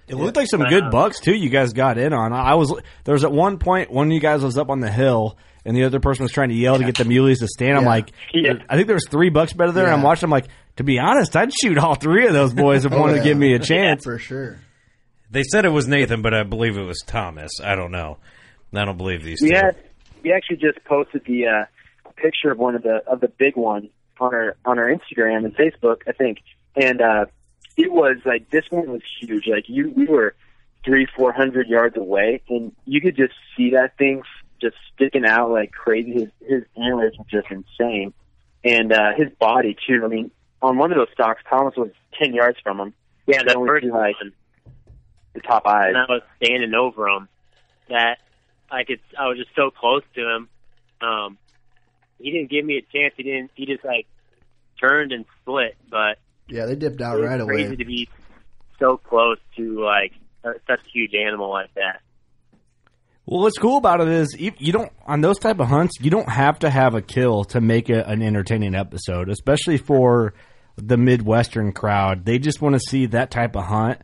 [0.07, 1.35] It looked like some good bucks too.
[1.35, 2.31] You guys got in on.
[2.31, 4.91] I was there was at one point one of you guys was up on the
[4.91, 7.77] hill and the other person was trying to yell to get the muleys to stand.
[7.77, 8.53] I'm like, Yeah.
[8.69, 9.85] I think there was three bucks better there.
[9.85, 10.25] And I'm watching.
[10.25, 13.17] I'm like, to be honest, I'd shoot all three of those boys if Oh, wanted
[13.17, 14.03] to give me a chance.
[14.03, 14.57] For sure.
[15.29, 17.51] They said it was Nathan, but I believe it was Thomas.
[17.63, 18.17] I don't know.
[18.73, 19.55] I don't believe these We two.
[19.55, 19.75] had
[20.23, 23.89] we actually just posted the uh, picture of one of the of the big one
[24.19, 26.39] on our on our Instagram and Facebook, I think,
[26.75, 27.25] and uh,
[27.75, 29.47] it was like this one was huge.
[29.47, 30.33] Like you, we were
[30.85, 34.21] three four hundred yards away, and you could just see that thing
[34.61, 36.11] just sticking out like crazy.
[36.13, 38.13] His his antlers were just insane,
[38.63, 40.01] and uh, his body too.
[40.03, 41.89] I mean, on one of those stocks, Thomas was
[42.21, 42.93] ten yards from him.
[43.27, 44.15] Yeah, You the only first see, like
[45.33, 45.89] the top eyes.
[45.89, 47.27] and I was standing over him
[47.89, 48.17] that
[48.71, 50.49] I could I was just so close to him.
[51.01, 51.37] Um
[52.19, 53.13] he didn't give me a chance.
[53.17, 54.07] He didn't he just like
[54.79, 56.17] turned and split, but
[56.47, 57.75] Yeah, they dipped out it was right crazy away.
[57.75, 58.09] to be
[58.79, 62.01] so close to like such a huge animal like that.
[63.27, 66.09] Well, what's cool about it is you, you don't on those type of hunts you
[66.09, 70.33] don't have to have a kill to make it an entertaining episode, especially for
[70.77, 72.23] the midwestern crowd.
[72.23, 73.99] They just want to see that type of hunt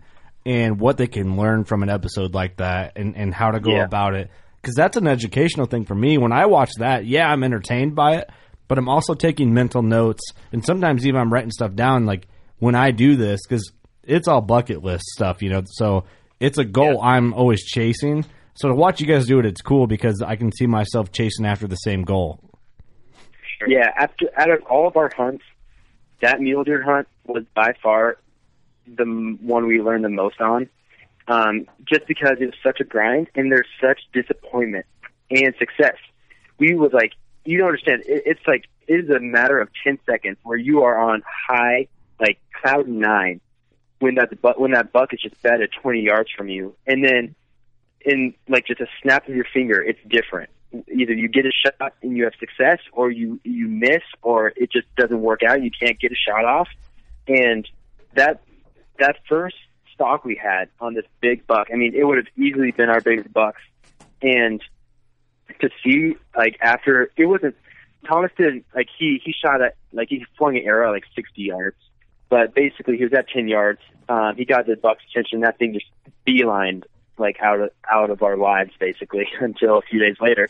[0.45, 3.71] and what they can learn from an episode like that and, and how to go
[3.71, 3.85] Yeah.
[3.85, 4.29] about it.
[4.61, 6.17] Because that's an educational thing for me.
[6.17, 8.29] When I watch that, yeah, I'm entertained by it,
[8.67, 12.05] but I'm also taking mental notes and sometimes even I'm writing stuff down.
[12.05, 12.27] Like
[12.59, 13.71] when I do this, because
[14.03, 15.61] it's all bucket list stuff, you know.
[15.65, 16.03] So
[16.41, 18.25] it's a goal I'm always chasing.
[18.55, 21.45] So to watch you guys do it, it's cool because I can see myself chasing
[21.45, 22.39] after the same goal.
[23.67, 25.43] Yeah, after out of all of our hunts,
[26.21, 28.17] that mule deer hunt was by far
[28.85, 29.05] the
[29.41, 30.69] one we learned the most on.
[31.27, 34.85] Um, just because it was such a grind and there's such disappointment
[35.31, 35.95] and success.
[36.59, 37.13] We was like,
[37.45, 38.03] you don't understand.
[38.05, 41.87] It, it's like it is a matter of ten seconds where you are on high,
[42.19, 43.39] like cloud nine,
[43.99, 47.35] when that when that buck is just bed at twenty yards from you, and then
[48.05, 50.49] in like just a snap of your finger, it's different.
[50.73, 54.71] Either you get a shot and you have success, or you you miss, or it
[54.71, 55.61] just doesn't work out.
[55.61, 56.67] You can't get a shot off,
[57.27, 57.67] and
[58.15, 58.41] that
[58.99, 59.55] that first
[59.93, 63.01] stock we had on this big buck, I mean, it would have easily been our
[63.01, 63.61] biggest bucks,
[64.21, 64.61] and
[65.59, 67.55] to see like after it wasn't
[68.07, 71.77] Thomas did like he he shot at like he flung an arrow like sixty yards,
[72.29, 73.79] but basically he was at ten yards.
[74.09, 75.41] Um, he got the buck's attention.
[75.41, 75.85] That thing just
[76.27, 76.83] beelined
[77.17, 80.49] like out of out of our lives basically until a few days later.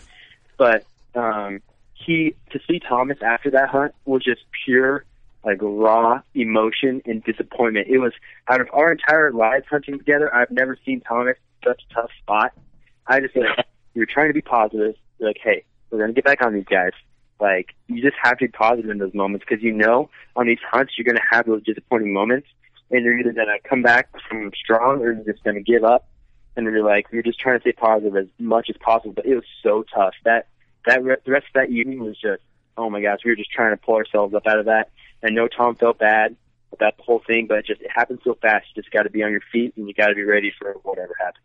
[0.57, 1.61] But um,
[1.93, 5.05] he to see Thomas after that hunt was just pure
[5.43, 7.87] like raw emotion and disappointment.
[7.89, 8.13] It was
[8.47, 10.33] out of our entire lives hunting together.
[10.33, 12.53] I've never seen Thomas in such a tough spot.
[13.07, 14.95] I just like were trying to be positive.
[15.19, 16.91] You're like, hey, we're gonna get back on these guys.
[17.39, 20.59] Like you just have to be positive in those moments because you know on these
[20.71, 22.47] hunts you're gonna have those disappointing moments,
[22.89, 26.07] and you're either gonna come back from strong or you're just gonna give up.
[26.55, 29.13] And you're like, you're just trying to stay positive as much as possible.
[29.13, 30.13] But it was so tough.
[30.23, 30.47] That
[30.85, 32.43] that re- the rest of that evening was just,
[32.77, 34.89] oh my gosh, we were just trying to pull ourselves up out of that.
[35.23, 36.35] I know Tom felt bad
[36.71, 38.67] about the whole thing, but it just it happens so fast.
[38.75, 40.73] You just got to be on your feet and you got to be ready for
[40.83, 41.43] whatever happens.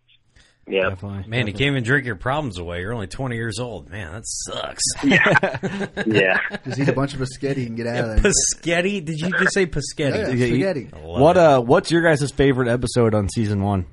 [0.71, 0.95] Yeah,
[1.27, 2.81] Man, you can't even drink your problems away.
[2.81, 3.89] You're only 20 years old.
[3.89, 4.83] Man, that sucks.
[5.03, 5.57] yeah.
[6.07, 6.39] yeah.
[6.67, 8.33] Just eat a bunch of biscotti and get out of there.
[8.33, 9.03] Paschetti?
[9.03, 9.97] Did you just say Paschetti?
[10.15, 10.85] Yeah, yeah, spaghetti.
[11.03, 11.63] What uh?
[11.63, 13.87] What's your guys' favorite episode on season one?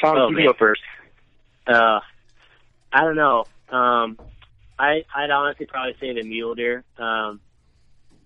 [0.00, 0.46] Tom, Oh, you man.
[0.46, 0.82] go first.
[1.66, 2.00] Uh,
[2.92, 3.44] I don't know.
[3.70, 4.18] Um,
[4.78, 6.84] I I'd honestly probably say the mule deer.
[6.98, 7.40] Um,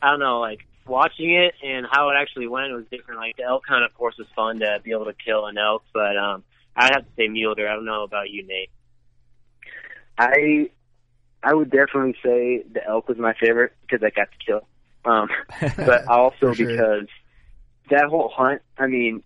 [0.03, 3.21] I don't know, like watching it and how it actually went was different.
[3.21, 5.85] Like the elk hunt, of course, was fun to be able to kill an elk,
[5.93, 6.45] but um,
[6.77, 7.69] I'd have to say mule deer.
[7.71, 8.71] I don't know about you, Nate.
[10.19, 10.71] I
[11.43, 14.67] I would definitely say the elk was my favorite because I got to kill.
[15.05, 15.29] Um,
[15.77, 16.67] but also sure.
[16.67, 17.07] because
[17.91, 19.23] that whole hunt, I mean,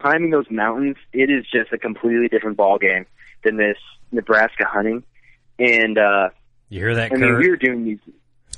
[0.00, 3.06] climbing those mountains, it is just a completely different ball game
[3.44, 3.76] than this
[4.12, 5.02] Nebraska hunting.
[5.58, 6.30] And uh,
[6.68, 7.98] You hear that, I mean, we were doing these.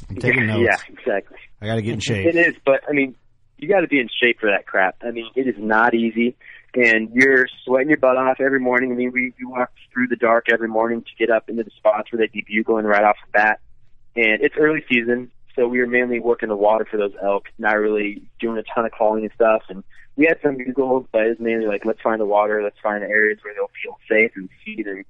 [0.08, 0.62] I'm taking notes.
[0.64, 1.38] Yeah, exactly.
[1.60, 2.26] I got to get in shape.
[2.26, 3.14] It is, but I mean,
[3.58, 4.96] you got to be in shape for that crap.
[5.02, 6.36] I mean, it is not easy,
[6.74, 8.92] and you're sweating your butt off every morning.
[8.92, 11.70] I mean, we we walk through the dark every morning to get up into the
[11.76, 13.60] spots where they'd be bugling right off the bat.
[14.16, 17.78] And it's early season, so we were mainly working the water for those elk, not
[17.78, 19.62] really doing a ton of calling and stuff.
[19.68, 19.84] And
[20.16, 23.02] we had some bugles, but it was mainly like let's find the water, let's find
[23.02, 24.86] the areas where they'll feel safe and feed.
[24.86, 25.04] And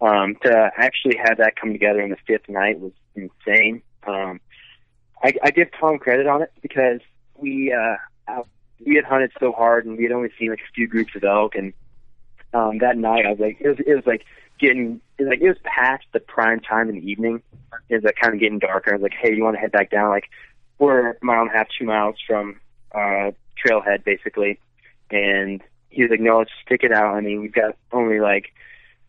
[0.00, 3.82] um, to actually have that come together in the fifth night was insane.
[4.06, 4.40] Um,
[5.22, 7.00] I, I give Tom credit on it because
[7.36, 7.96] we uh,
[8.84, 11.24] we had hunted so hard and we had only seen like a few groups of
[11.24, 11.72] elk and
[12.54, 14.24] um, that night I was like it was it was like
[14.58, 17.42] getting was like it was past the prime time in the evening.
[17.88, 18.90] It was like kind of getting darker.
[18.90, 20.10] I was like, hey, you want to head back down?
[20.10, 20.28] Like
[20.78, 22.60] we're a mile and a half, two miles from
[22.94, 23.30] uh,
[23.64, 24.58] trailhead, basically.
[25.10, 27.14] And he was like, no, let's stick it out.
[27.14, 28.52] I mean, we've got only like,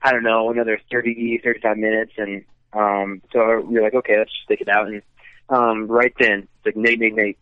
[0.01, 2.11] I don't know, another 30, 35 minutes.
[2.17, 4.87] And um, so we were like, okay, let's just stick it out.
[4.87, 5.01] And
[5.49, 7.37] um, right then, it's like, Nate, Nate, Nate.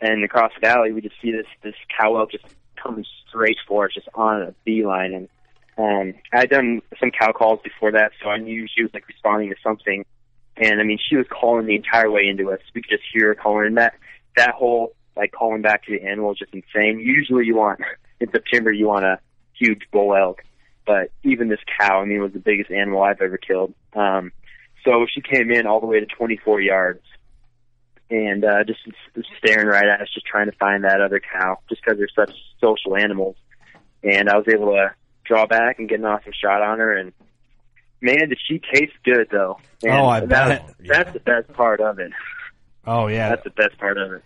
[0.00, 2.44] And across the valley, we just see this this cow elk just
[2.82, 5.12] coming straight for us, just on a beeline.
[5.12, 5.28] And
[5.78, 9.06] um, I had done some cow calls before that, so I knew she was like
[9.08, 10.04] responding to something.
[10.56, 12.60] And I mean, she was calling the entire way into us.
[12.74, 13.94] We could just hear her calling, and that
[14.36, 17.00] that whole like calling back to the animal is just insane.
[17.00, 17.80] Usually, you want
[18.20, 19.18] in September you want a
[19.54, 20.42] huge bull elk,
[20.86, 23.74] but even this cow, I mean, was the biggest animal I've ever killed.
[23.94, 24.32] Um,
[24.84, 27.02] so she came in all the way to 24 yards,
[28.10, 28.80] and uh, just
[29.38, 32.34] staring right at us, just trying to find that other cow, just because they're such
[32.60, 33.36] social animals.
[34.02, 34.94] And I was able to
[35.30, 37.12] draw back and get an awesome shot on her, and
[38.00, 39.58] man, did she taste good though.
[39.82, 40.74] And Oh, I that, bet.
[40.86, 42.10] That's the best part of it.
[42.86, 44.22] Oh yeah, That's the best part of it.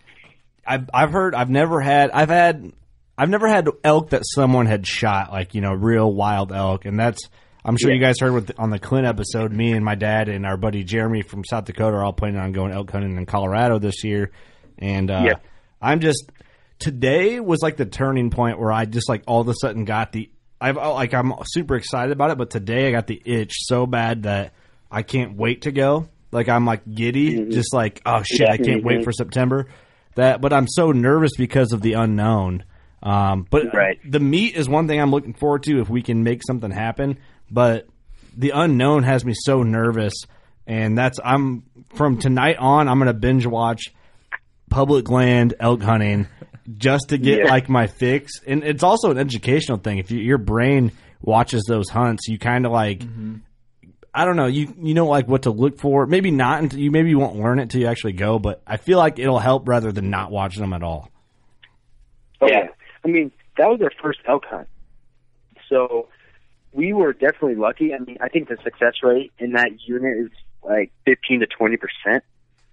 [0.65, 2.71] I've I've heard I've never had I've had
[3.17, 6.99] I've never had elk that someone had shot like you know real wild elk, and
[6.99, 7.29] that's
[7.63, 9.51] I'm sure you guys heard with on the Clint episode.
[9.51, 12.51] Me and my dad and our buddy Jeremy from South Dakota are all planning on
[12.51, 14.31] going elk hunting in Colorado this year,
[14.79, 15.33] and uh, Yeah.
[15.81, 16.31] I'm just
[16.79, 20.11] today was like the turning point where I just like all of a sudden got
[20.11, 23.53] the I've oh, like I'm super excited about it, but today I got the itch
[23.65, 24.53] so bad that
[24.89, 26.07] I can't wait to go.
[26.31, 29.03] Like I'm like giddy, just like oh shit, I can't wait Mhm.
[29.03, 29.67] for September.
[30.15, 32.63] That, but I'm so nervous because of the unknown.
[33.03, 33.99] Um, but Right.
[34.09, 37.17] the meat is one thing I'm looking forward to if we can make something happen.
[37.51, 37.87] But
[38.35, 40.13] the unknown has me so nervous,
[40.65, 41.63] and that's I'm
[41.93, 42.87] from tonight on.
[42.87, 43.93] I'm going to binge watch
[44.69, 46.27] public land elk hunting
[46.77, 47.45] just to get Yeah.
[47.45, 48.33] like my fix.
[48.45, 49.97] And it's also an educational thing.
[49.99, 52.99] If you, your brain watches those hunts, you kind of like.
[52.99, 53.35] Mm-hmm.
[54.17, 54.45] I don't know.
[54.47, 56.05] You you know like what to look for.
[56.05, 58.39] Maybe not until you maybe you won't learn it until you actually go.
[58.39, 61.11] But I feel like it'll help rather than not watching them at all.
[62.39, 62.67] Oh, yeah.
[63.03, 64.69] I mean, that was our first elk hunt.
[65.69, 66.07] So
[66.71, 67.93] we were definitely lucky.
[67.93, 70.31] I mean, I think the success rate in that unit is
[70.63, 72.23] like 15 to 20 percent.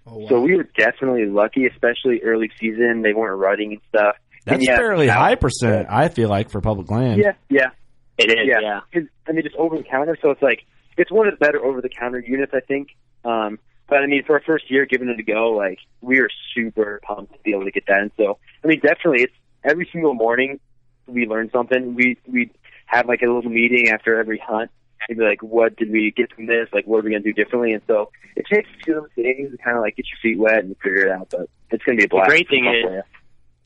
[0.05, 3.01] So we were definitely lucky, especially early season.
[3.03, 4.15] They weren't rutting and stuff.
[4.45, 5.87] And That's yeah, fairly that- high percent.
[5.89, 7.21] I feel like for public land.
[7.21, 7.69] Yeah, yeah.
[8.17, 8.59] It is, yeah.
[8.61, 8.79] yeah.
[8.93, 10.17] 'Cause, I mean, just over the counter.
[10.21, 10.65] So it's like
[10.97, 12.89] it's one of the better over the counter units, I think.
[13.25, 16.29] Um, but I mean, for our first year giving it a go, like we were
[16.53, 17.99] super pumped to be able to get that.
[18.01, 20.59] And so, I mean, definitely, it's every single morning
[21.07, 21.95] we learn something.
[21.95, 22.51] We we
[22.85, 24.69] have like a little meeting after every hunt.
[25.09, 26.69] And be like, what did we get from this?
[26.71, 27.73] Like, what are we gonna do differently?
[27.73, 30.19] And so it takes a few of those days to kind of like get your
[30.21, 31.29] feet wet and figure it out.
[31.31, 32.29] But it's gonna be a blast.
[32.29, 32.47] The blast.
[32.47, 33.03] great thing is, tell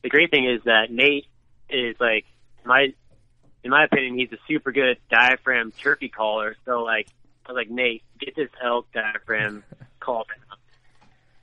[0.02, 1.26] the great thing is that Nate
[1.68, 2.24] is like
[2.64, 2.92] my,
[3.64, 6.56] in my opinion, he's a super good diaphragm turkey caller.
[6.64, 7.08] So like,
[7.46, 9.64] I was like, Nate, get this elk diaphragm
[10.00, 10.58] call down.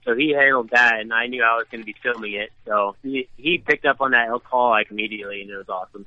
[0.06, 2.52] So he handled that, and I knew I was going to be filming it.
[2.68, 6.06] So he he picked up on that elk call like immediately, and it was awesome.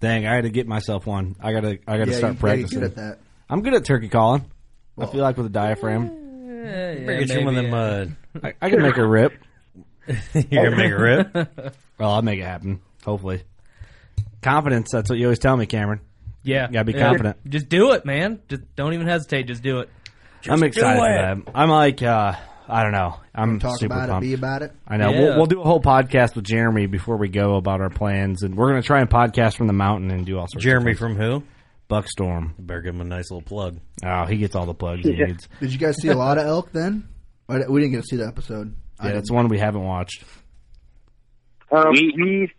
[0.00, 1.36] Dang, I had to get myself one.
[1.40, 2.80] I gotta I gotta Yeah, start you're pretty practicing.
[2.80, 3.18] good at that.
[3.48, 4.44] I'm good at turkey calling.
[4.98, 7.74] I feel like with a diaphragm, Better get you one of them.
[7.74, 9.32] Uh, I, I can make a rip.
[10.50, 11.74] You're gonna make a rip.
[11.98, 12.80] Well, I'll make it happen.
[13.04, 13.42] Hopefully,
[14.40, 14.88] confidence.
[14.92, 16.00] That's what you always tell me, Cameron.
[16.42, 17.06] Yeah, You gotta be Yeah.
[17.08, 17.36] confident.
[17.50, 18.40] Just do it, man.
[18.48, 19.42] Just don't even hesitate.
[19.48, 19.90] Just do it.
[20.48, 21.44] I'm excited for it.
[21.44, 21.52] that.
[21.54, 22.32] I'm like, uh,
[22.70, 23.16] I don't know.
[23.34, 24.24] I'm Talk super about pumped.
[24.24, 24.72] it, be about it.
[24.86, 25.10] I know.
[25.10, 25.20] Yeah.
[25.20, 28.54] We'll, we'll do a whole podcast with Jeremy before we go about our plans, and
[28.56, 30.56] we're gonna try and podcast from the mountain and do all sorts.
[30.56, 31.42] Of Jeremy of from who?
[31.88, 32.54] Buckstorm.
[32.58, 33.78] Better give him a nice little plug.
[34.04, 35.48] Oh, he gets all the plugs he needs.
[35.60, 37.08] Did you guys see a lot of elk then?
[37.48, 38.76] We didn't get to see the episode.
[38.98, 39.22] I Yeah, didn't.
[39.22, 40.22] that's one we haven't watched.
[41.72, 42.52] Um, we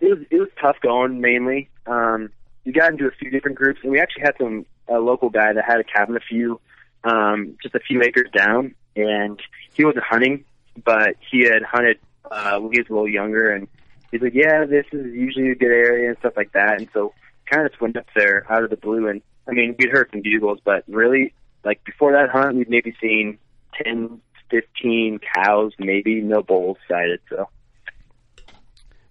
[0.00, 1.70] it was it was tough going mainly.
[1.86, 2.30] Um,
[2.64, 5.52] we got into a few different groups, and we actually had some a local guy
[5.52, 6.60] that had a cabin a few,
[7.04, 9.40] um, just a few acres down, and
[9.74, 10.44] he wasn't hunting,
[10.84, 11.98] but he had hunted
[12.30, 13.68] uh, when he was a little younger, and
[14.10, 17.12] he's like, "Yeah, this is usually a good area and stuff like that." And so,
[17.50, 20.08] kind of just went up there out of the blue, and I mean, we'd heard
[20.10, 23.38] some bugles, but really, like before that hunt, we'd maybe seen
[23.74, 27.20] ten, fifteen cows, maybe no bulls sighted.
[27.28, 27.48] So.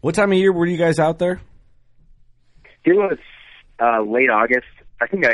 [0.01, 1.41] What time of year were you guys out there?
[2.83, 3.17] It was
[3.79, 4.67] uh, late August.
[5.01, 5.33] I think I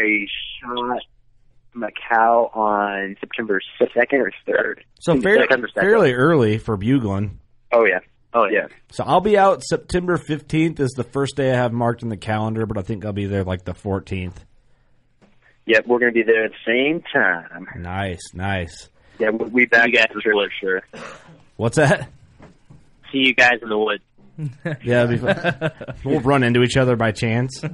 [0.61, 1.01] shot
[1.73, 3.59] my cow on September
[3.93, 4.83] second or third.
[4.99, 7.39] So fairly, fairly early for bugling.
[7.71, 7.99] Oh yeah.
[8.33, 8.67] Oh yeah.
[8.91, 12.17] So I'll be out September 15th is the first day I have marked in the
[12.17, 14.35] calendar, but I think I'll be there like the 14th.
[15.65, 17.67] Yep, we're gonna be there at the same time.
[17.77, 18.89] Nice, nice.
[19.19, 20.49] Yeah, we'll be back You guys for sure.
[20.59, 20.81] sure.
[21.57, 22.09] What's that?
[23.11, 24.03] See you guys in the woods.
[24.83, 25.71] Yeah, it'll be fun.
[26.03, 27.61] we'll run into each other by chance.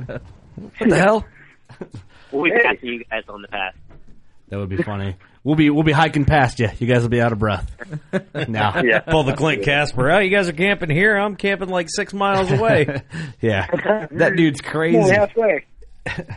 [0.79, 1.25] What the hell?
[2.31, 3.75] We'll be passing you guys on the path.
[4.49, 5.15] That would be funny.
[5.43, 6.69] We'll be we'll be hiking past you.
[6.79, 7.69] You guys will be out of breath.
[8.47, 8.99] now, Yeah.
[8.99, 10.09] Pull the Clint Casper.
[10.11, 11.15] Oh, you guys are camping here.
[11.17, 13.01] I'm camping like six miles away.
[13.41, 13.67] yeah,
[14.11, 14.97] that dude's crazy.
[14.97, 15.65] Only halfway.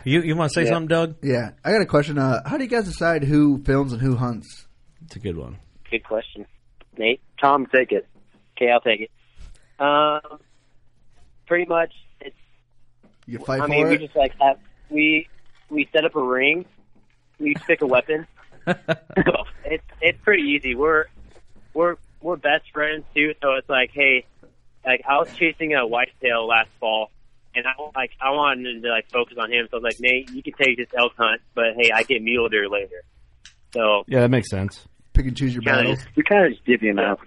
[0.03, 0.73] you you want to say Yeah.
[0.73, 1.15] something, Doug?
[1.23, 2.17] Yeah, I got a question.
[2.17, 4.65] Uh, how do you guys decide who films and who hunts?
[5.05, 5.57] It's a good one.
[5.89, 6.45] Good question.
[6.97, 8.07] Nate, Tom, take it.
[8.57, 9.11] Okay, I'll take it.
[9.81, 10.39] Um,
[11.47, 12.35] pretty much, it's.
[13.25, 14.57] You fight I for mean, we just like have
[14.89, 15.27] we
[15.69, 16.65] we set up a ring.
[17.41, 18.27] We pick a weapon.
[18.67, 20.75] it's it's pretty easy.
[20.75, 21.05] We're
[21.73, 24.25] we're we're best friends too, so it's like, hey,
[24.85, 27.09] like I was chasing a whitetail last fall,
[27.55, 29.67] and I like I wanted to like focus on him.
[29.69, 32.21] So I was like, Nate, you can take this elk hunt, but hey, I get
[32.21, 33.03] mule deer later.
[33.73, 34.85] So Yeah, that makes sense.
[35.13, 35.99] Pick and choose your battles.
[36.15, 37.19] We kind of just divvy them out.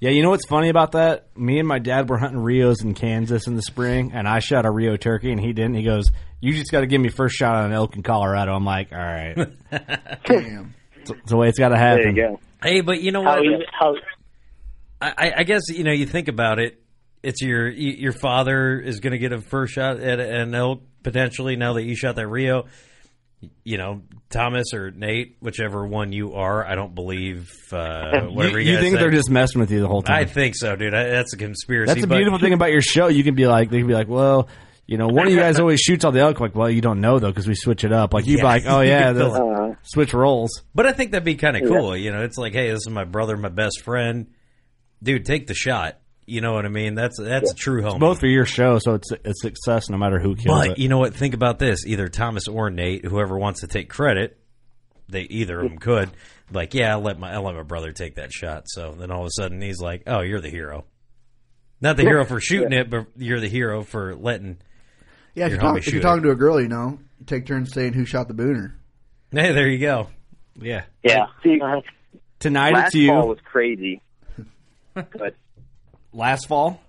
[0.00, 1.36] Yeah, you know what's funny about that?
[1.36, 4.64] Me and my dad were hunting Rios in Kansas in the spring, and I shot
[4.64, 5.74] a Rio turkey, and he didn't.
[5.74, 8.54] He goes, "You just got to give me first shot on an elk in Colorado."
[8.54, 9.34] I'm like, "All right,
[10.24, 10.74] Damn.
[11.00, 12.40] it's, it's the way it's got to happen." There you go.
[12.62, 13.44] Hey, but you know how, what?
[13.44, 13.94] you- how
[15.00, 16.80] I, I guess you know you think about it.
[17.22, 21.56] It's your your father is going to get a first shot at an elk potentially
[21.56, 22.66] now that you shot that Rio.
[23.62, 26.66] You know Thomas or Nate, whichever one you are.
[26.66, 29.00] I don't believe uh, whatever you, you, you guys think say.
[29.00, 30.16] they're just messing with you the whole time?
[30.16, 30.92] I think so, dude.
[30.94, 31.86] I, that's a conspiracy.
[31.86, 33.06] That's the but- beautiful thing about your show.
[33.08, 34.48] You can be like, they can be like, well,
[34.86, 36.40] you know, one of you guys always shoots all the elk.
[36.40, 38.12] Like, well, you don't know though because we switch it up.
[38.12, 38.44] Like, you be Yeah.
[38.44, 40.62] like, oh yeah, You Uh, switch roles.
[40.74, 41.96] But I think that'd be kind of cool.
[41.96, 44.28] You know, it's like, hey, this is my brother, my best friend.
[45.00, 45.98] Dude, take the shot.
[46.28, 46.94] You know what I mean?
[46.94, 47.98] That's that's a true home.
[47.98, 50.78] Both for your show, so it's a success no matter who kills But it.
[50.78, 51.14] you know what?
[51.14, 54.38] Think about this: either Thomas or Nate, whoever wants to take credit,
[55.08, 56.10] they either of them could.
[56.52, 58.64] Like, yeah, I'll let my I'll let my brother take that shot.
[58.66, 60.84] So then all of a sudden he's like, "Oh, you're the hero."
[61.80, 64.58] Not the hero for shooting it, but you're the hero for letting.
[65.34, 66.02] Yeah, if you're, talk, homie if you're it.
[66.02, 68.72] talking to a girl, you know, you take turns saying who shot the booner.
[69.30, 70.08] Hey, there you go.
[70.60, 70.84] Yeah.
[71.04, 71.26] yeah.
[71.44, 71.82] See, uh-huh.
[72.40, 73.08] Tonight last it's you.
[73.08, 74.02] fall was crazy.
[74.94, 75.34] but
[76.12, 76.80] Last fall.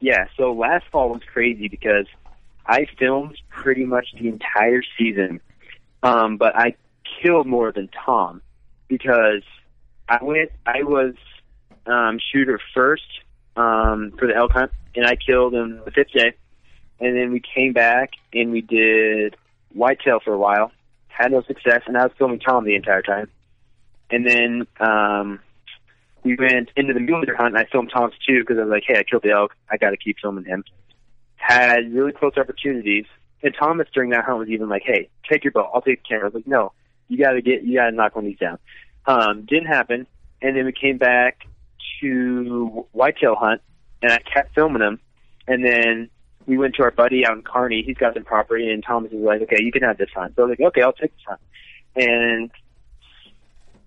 [0.00, 2.06] yeah, so last fall was crazy because
[2.66, 5.40] I filmed pretty much the entire season,
[6.02, 6.74] um, but I
[7.22, 8.42] killed more than Tom
[8.88, 9.42] because
[10.08, 10.50] I went.
[10.66, 11.14] I was
[11.86, 13.02] um, shooter first
[13.56, 16.34] um, for the elk hunt, and I killed him the fifth day,
[17.00, 19.36] and then we came back and we did
[19.72, 20.72] whitetail for a while.
[21.08, 23.28] Had no success, and I was filming Tom the entire time.
[24.10, 25.40] And then um,
[26.24, 28.70] we went into the mule deer hunt, and I filmed Tom's too because I was
[28.70, 29.54] like, "Hey, I killed the elk.
[29.70, 30.64] I got to keep filming him."
[31.36, 33.06] Had really close opportunities,
[33.42, 35.70] and Thomas during that hunt was even like, "Hey, take your bow.
[35.74, 36.72] I'll take the camera." I was like, "No,
[37.08, 38.58] you got to get, you got to knock one of these down."
[39.06, 40.06] Um, didn't happen,
[40.40, 41.44] and then we came back
[42.00, 43.60] to whitetail hunt,
[44.00, 45.00] and I kept filming him,
[45.48, 46.08] and then
[46.46, 47.82] we went to our buddy out in Kearney.
[47.84, 50.42] He's got some property, and Thomas was like, "Okay, you can have this hunt." So
[50.42, 51.40] I was like, "Okay, I'll take this hunt."
[51.96, 52.50] And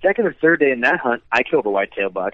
[0.01, 2.33] second or third day in that hunt, I killed a whitetail buck,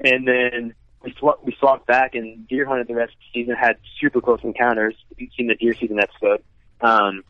[0.00, 3.54] and then we sw- we swapped back and deer hunted the rest of the season.
[3.54, 4.94] Had super close encounters.
[5.10, 6.42] If you've seen the deer season episode,
[6.80, 7.22] um,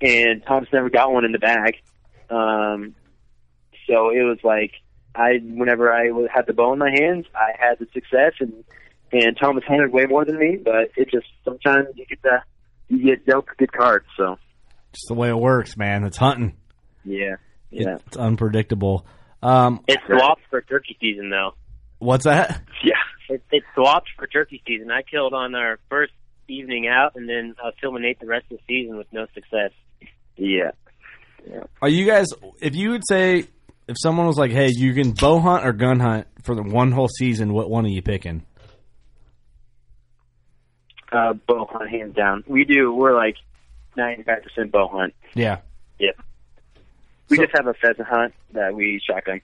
[0.00, 1.76] and Thomas never got one in the bag.
[2.30, 2.94] Um,
[3.86, 4.72] so it was like
[5.14, 8.64] I, whenever I had the bow in my hands, I had the success, and
[9.12, 10.58] and Thomas hunted way more than me.
[10.62, 12.42] But it just sometimes you get the
[12.88, 14.06] you get dealt good cards.
[14.16, 14.38] So
[14.92, 16.04] Just the way it works, man.
[16.04, 16.56] It's hunting.
[17.04, 17.36] yeah,
[17.70, 17.96] yeah.
[18.06, 19.06] It's unpredictable.
[19.42, 21.52] Um, It swapped for turkey season though.
[21.98, 22.62] what's that?
[22.84, 22.92] Yeah.
[23.28, 24.90] It, it swapped for turkey season.
[24.92, 26.12] I killed on our first
[26.46, 29.26] evening out, and then I was filming Nate the rest of the season with no
[29.34, 29.72] success.
[30.36, 30.70] Yeah.
[31.82, 32.26] Are you guys?
[32.60, 33.46] If you would say,
[33.88, 36.92] if someone was like, "Hey, you can bow hunt or gun hunt for the one
[36.92, 38.44] whole season," what one are you picking?
[41.10, 42.42] Uh, bow hunt, hands down.
[42.46, 42.92] We do.
[42.92, 43.36] We're like
[43.96, 45.14] ninety five percent bow hunt.
[45.34, 45.58] Yeah.
[45.98, 46.10] Yeah.
[47.28, 49.40] We just have a pheasant hunt that we shotgun.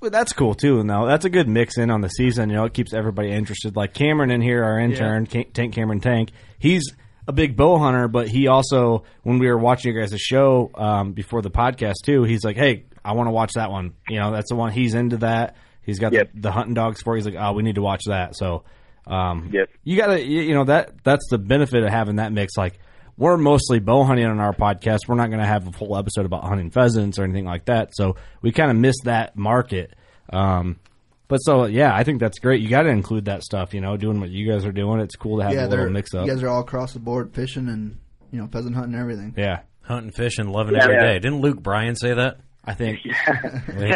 [0.00, 0.84] Well, that's cool too.
[0.84, 2.50] Now that's a good mix in on the season.
[2.50, 3.74] You know, it keeps everybody interested.
[3.74, 6.30] Like Cameron in here, our intern, Ca- Tank Cameron Tank.
[6.58, 6.94] He's
[7.26, 11.12] a big bow hunter, but he also, when we were watching you guys' show um,
[11.12, 14.30] before the podcast too, he's like, "Hey, I want to watch that one." You know,
[14.30, 15.18] that's the one he's into.
[15.18, 17.16] That he's got the, the hunting dogs for.
[17.16, 18.64] He's like, "Oh, we need to watch that." So,
[19.06, 19.68] um, yep.
[19.82, 22.56] you gotta, you, you know, that that's the benefit of having that mix.
[22.56, 22.78] Like,
[23.18, 25.00] we're mostly bow hunting on our podcast.
[25.08, 27.90] We're not going to have a full episode about hunting pheasants or anything like that.
[27.94, 29.94] So we kind of miss that market.
[30.32, 30.78] Um,
[31.26, 32.62] but so yeah, I think that's great.
[32.62, 33.74] You got to include that stuff.
[33.74, 35.00] You know, doing what you guys are doing.
[35.00, 36.26] It's cool to have yeah, a little they're mix up.
[36.26, 37.98] You guys are all across the board fishing and
[38.30, 39.34] you know pheasant hunting and everything.
[39.36, 41.06] Yeah, hunting, fishing, loving Yeah, every yeah.
[41.06, 41.18] day.
[41.18, 42.38] Didn't Luke Bryan say that?
[42.64, 42.98] I think.
[43.00, 43.12] He's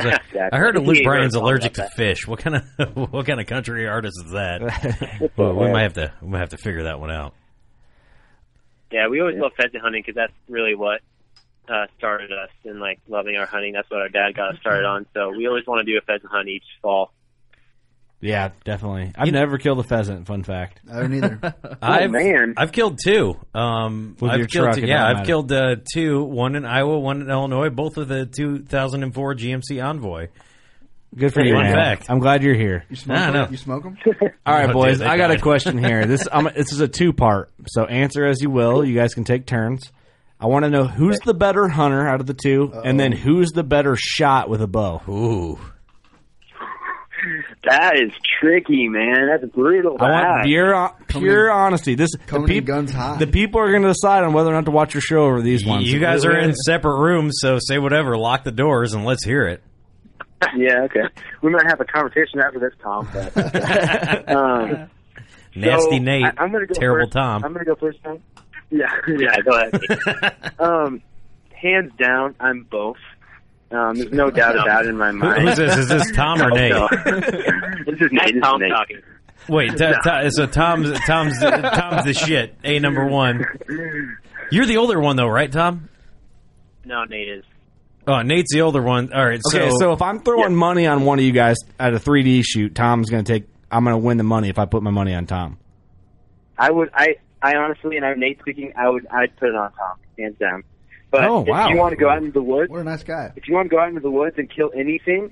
[0.05, 2.27] like- I heard that Luke Bryan's allergic to fish.
[2.27, 5.31] What kind of what kind of country artist is that?
[5.37, 7.35] well, we might have to we might have to figure that one out.
[8.93, 11.01] Yeah, we always love pheasant hunting because that's really what
[11.69, 13.73] uh, started us in like loving our hunting.
[13.73, 15.07] That's what our dad got us started on.
[15.15, 17.13] So we always want to do a pheasant hunt each fall.
[18.21, 19.11] Yeah, definitely.
[19.17, 20.29] I've never killed a pheasant.
[20.29, 20.81] Fun fact.
[20.89, 21.55] I don't either.
[21.83, 22.55] I've, man.
[22.57, 23.35] I've killed two.
[23.53, 25.27] Um, With I've your killed truck, two, yeah, I've matter.
[25.27, 26.23] killed uh, two.
[26.23, 27.71] One in Iowa, one in Illinois.
[27.71, 30.29] Both of the 2004 GMC Envoy.
[31.17, 31.75] Good for you, Fun man.
[31.75, 32.07] fact.
[32.11, 32.85] I'm glad you're here.
[32.89, 33.35] You smoke Nah, them?
[33.45, 33.49] no.
[33.51, 33.99] You smoke them?
[34.47, 34.93] All right, No, boys.
[34.99, 35.43] dude, they I got a died.
[35.43, 36.07] question here.
[36.07, 37.51] This I'm, this is a two part.
[37.69, 38.83] So answer as you will.
[38.85, 39.93] You guys can take turns.
[40.41, 43.51] I want to know who's the better hunter out of the 2 and then who's
[43.53, 45.01] the better shot with a bow.
[45.09, 45.59] Ooh.
[47.65, 48.11] That is
[48.41, 49.29] tricky, man.
[49.29, 49.97] That's brutal.
[49.97, 50.45] to I want ask.
[50.47, 51.95] pure, pure honesty.
[51.95, 53.17] This the, Coming in peop- guns high.
[53.19, 55.41] the people are going to decide on whether or not to watch your show over
[55.41, 55.89] these ones.
[55.89, 58.17] You guys are in separate rooms, so say whatever.
[58.19, 59.63] Lock the doors and let's hear it.
[60.57, 61.03] yeah, okay.
[61.43, 63.09] We might have a conversation after this, Tom.
[63.13, 64.91] But, um,
[65.55, 66.25] Nasty so, Nate.
[66.25, 67.13] I, am gonna go Terrible first.
[67.13, 67.45] Tom.
[67.45, 68.21] I'm gonna go first, Tom.
[68.71, 69.37] Yeah, yeah.
[69.45, 70.61] Go ahead.
[70.61, 71.03] um,
[71.53, 72.97] hands down, I'm both.
[73.71, 75.49] Um, there's no doubt about it in my mind.
[75.49, 75.77] who's this?
[75.79, 76.73] Is this Tom or Nate?
[76.73, 76.89] No.
[76.91, 78.35] this is Nate.
[78.35, 78.71] This Tom Nate.
[78.71, 79.01] talking.
[79.49, 82.55] Wait, t- t- so Tom's Tom's Tom's the shit.
[82.65, 83.45] A number one.
[84.51, 85.89] You're the older one though, right, Tom?
[86.85, 87.45] No, Nate is.
[88.07, 89.13] Oh, Nate's the older one.
[89.13, 89.41] All right.
[89.55, 92.43] Okay, so, so, if I'm throwing money on one of you guys at a 3D
[92.45, 93.47] shoot, Tom's going to take.
[93.71, 95.59] I'm going to win the money if I put my money on Tom.
[96.59, 96.91] I would.
[96.95, 97.17] I.
[97.45, 98.73] I honestly, and I'm Nate speaking.
[98.77, 99.07] I would.
[99.11, 100.63] I'd put it on Tom, hands down.
[101.11, 101.65] But Oh, wow.
[101.67, 103.33] if you want to go out into the woods, What a nice guy.
[103.37, 105.31] if you want to go out into the woods and kill anything,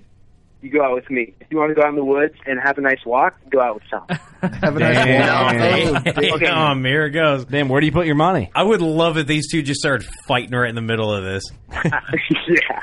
[0.63, 1.35] you go out with me.
[1.41, 3.61] If you want to go out in the woods and have a nice walk, go
[3.61, 4.07] out with Tom.
[4.63, 4.97] Have a nice
[5.29, 5.55] walk.
[5.55, 7.45] Oh, Hey, um, here it goes.
[7.45, 8.51] Damn, where do you put your money?
[8.55, 11.45] I would love if these two just started fighting right in the middle of this,
[11.85, 12.83] yeah.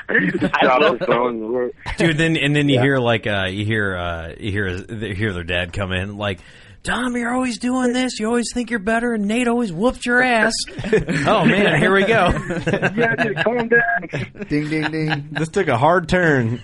[0.62, 1.52] Drop the phone.
[1.52, 2.16] We're- dude.
[2.16, 2.82] Then and then you Yeah.
[2.82, 6.38] hear like uh, you hear uh, you hear you hear their dad come in like.
[6.84, 8.20] Tom, you're always doing this.
[8.20, 10.52] You always think you're better, and Nate always whoops your ass.
[11.26, 12.30] oh man, here we go.
[12.96, 14.46] yeah, dude, calm down.
[14.48, 15.28] Ding, ding, ding.
[15.32, 16.60] This took a hard turn.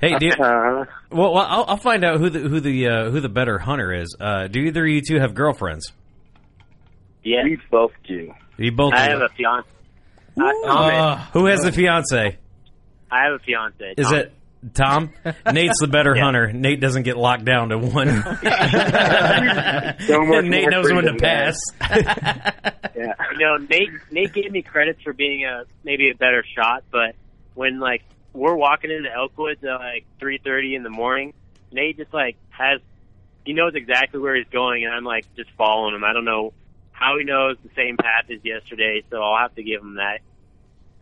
[0.00, 0.38] Hey, dude.
[0.40, 3.58] Uh, Well, well I'll, I'll find out who the who the uh, who the better
[3.58, 4.14] hunter is.
[4.18, 5.92] Uh, do either of you two have girlfriends?
[7.24, 8.32] Yeah, we both do.
[8.56, 8.94] You both.
[8.94, 9.12] I do.
[9.14, 9.68] have a fiance.
[10.40, 12.38] Uh, Uh, who has a fiance?
[13.10, 13.94] I have a fiance.
[13.96, 14.14] Is Tom.
[14.18, 14.32] it
[14.74, 15.10] Tom?
[15.52, 16.22] Nate's the better Yeah.
[16.24, 16.52] hunter.
[16.52, 18.08] Nate doesn't get locked down to one.
[20.06, 21.58] So and Nate knows when to pass.
[22.96, 23.12] Yeah.
[23.32, 27.14] you know, Nate Nate gave me credits for being a maybe a better shot, but
[27.54, 28.02] when like
[28.38, 31.34] we're walking into Elkwoods at uh, like three thirty in the morning,
[31.72, 32.80] Nate just like has
[33.44, 36.04] he knows exactly where he's going, and I'm like just following him.
[36.04, 36.52] I don't know
[36.92, 40.18] how he knows the same path as yesterday, so I'll have to give him that.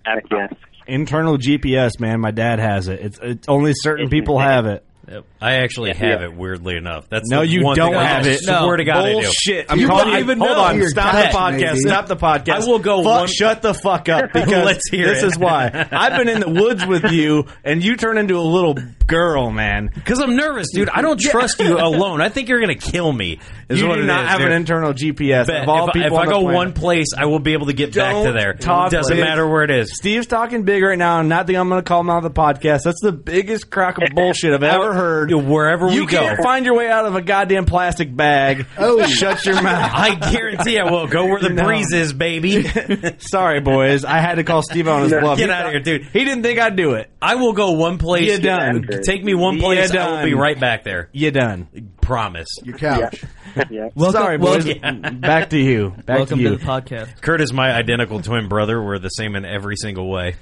[0.04, 0.46] that Yeah.
[0.48, 0.60] props.
[0.86, 2.20] Internal GPS, man.
[2.20, 3.00] My dad has it.
[3.00, 4.85] It's, it's only certain people have it.
[5.08, 5.24] Yep.
[5.40, 6.34] I actually have it.
[6.34, 8.40] Weirdly enough, that's No, the you one don't thing I have it.
[8.40, 9.64] Swear to God, I do.
[9.68, 10.18] I'm You calling don't you.
[10.18, 10.60] even Hold know.
[10.62, 10.76] on.
[10.78, 11.58] You're Stop Dutch, the podcast.
[11.74, 11.78] maybe.
[11.80, 12.48] Stop the podcast.
[12.62, 15.26] I will go Fuck, one- Shut the fuck up because Let's hear this it.
[15.28, 18.74] is why I've been in the woods with you, and you turn into a little
[19.06, 19.90] girl, man.
[19.94, 20.88] Because I'm nervous, dude.
[20.88, 22.20] I don't trust you alone.
[22.20, 23.38] I think you're gonna kill me.
[23.68, 24.48] Is you what do it not is, have dude.
[24.48, 25.46] an internal GPS.
[25.46, 26.54] Bet of all if, people if on I the go planet.
[26.56, 28.54] one place, I will be able to get back to Don't there.
[28.54, 29.24] talk Doesn't big.
[29.24, 29.96] matter where it is.
[29.96, 32.32] Steve's talking big right now, and not think I'm going to call him out of
[32.34, 32.82] the podcast.
[32.84, 35.32] That's the biggest crock of bullshit I've ever heard.
[35.32, 38.66] Wherever You we go, can't find your way out of a goddamn plastic bag.
[38.78, 39.06] Oh.
[39.06, 39.90] shut your mouth.
[39.94, 41.06] I guarantee I will.
[41.06, 41.64] Go where the No.
[41.64, 42.66] breeze is, baby.
[43.18, 44.04] Sorry, boys.
[44.04, 45.38] I had to call Steve on his bluff.
[45.38, 46.06] Get out of here, dude.
[46.12, 47.10] He didn't think I'd do it.
[47.22, 48.26] I will go one place.
[48.26, 48.86] You done.
[49.04, 49.90] Take me one place.
[49.92, 50.24] I will done.
[50.24, 51.08] be right back there.
[51.12, 51.68] You done.
[52.00, 52.48] Promise.
[52.64, 53.24] Your couch.
[53.70, 53.88] Yeah.
[54.10, 54.64] Sorry, boys.
[54.66, 55.90] welcome- Back to you.
[56.04, 57.20] Back Welcome to to, the podcast.
[57.20, 58.82] Kurt is my identical twin brother.
[58.82, 60.36] We're the same in every single way.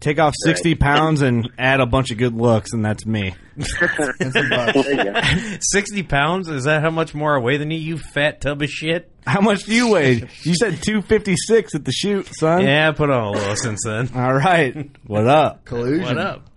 [0.00, 3.34] Take off 60 pounds and add a bunch of good looks, and that's me.
[3.56, 4.72] And some bucks.
[4.74, 5.58] There you go.
[5.60, 6.48] Sixty pounds?
[6.48, 7.78] Is that how much more I weigh than you?
[7.78, 9.10] You fat tub of shit.
[9.26, 10.28] How much do you weigh?
[10.42, 12.62] You said 256 at the shoot, son.
[12.62, 14.10] Yeah, I put on a little since then.
[14.14, 14.90] All right.
[15.06, 15.64] What up?
[15.64, 16.02] Collusion.
[16.04, 16.50] What up?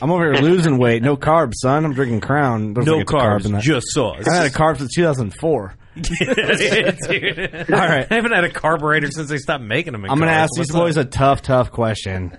[0.00, 1.02] I'm over here losing weight.
[1.02, 1.84] No carbs, son.
[1.84, 2.72] I'm drinking Crown.
[2.72, 4.26] Don't No forget the carb carbs, just sauce.
[4.28, 5.74] I had a carb since 2004.
[5.96, 6.10] Dude.
[7.72, 8.06] All right.
[8.10, 10.04] I haven't had a carburetor since they stopped making them.
[10.04, 10.44] In I'm going to cars.
[10.44, 11.06] ask these What's boys up?
[11.06, 12.36] a tough, tough question.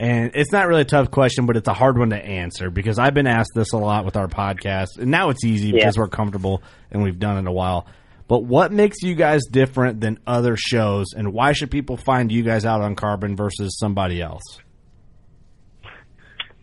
[0.00, 2.98] And it's not really a tough question, but it's a hard one to answer because
[2.98, 4.98] I've been asked this a lot with our podcast.
[4.98, 7.86] And now it's easy because we're comfortable and we've done it a while.
[8.26, 11.08] But what makes you guys different than other shows?
[11.14, 14.42] And why should people find you guys out on Carbon versus somebody else?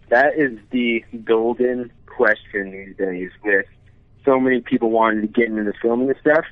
[0.10, 3.68] That is the golden question these days with
[4.26, 6.46] so many people wanting to get into the filming and stuff.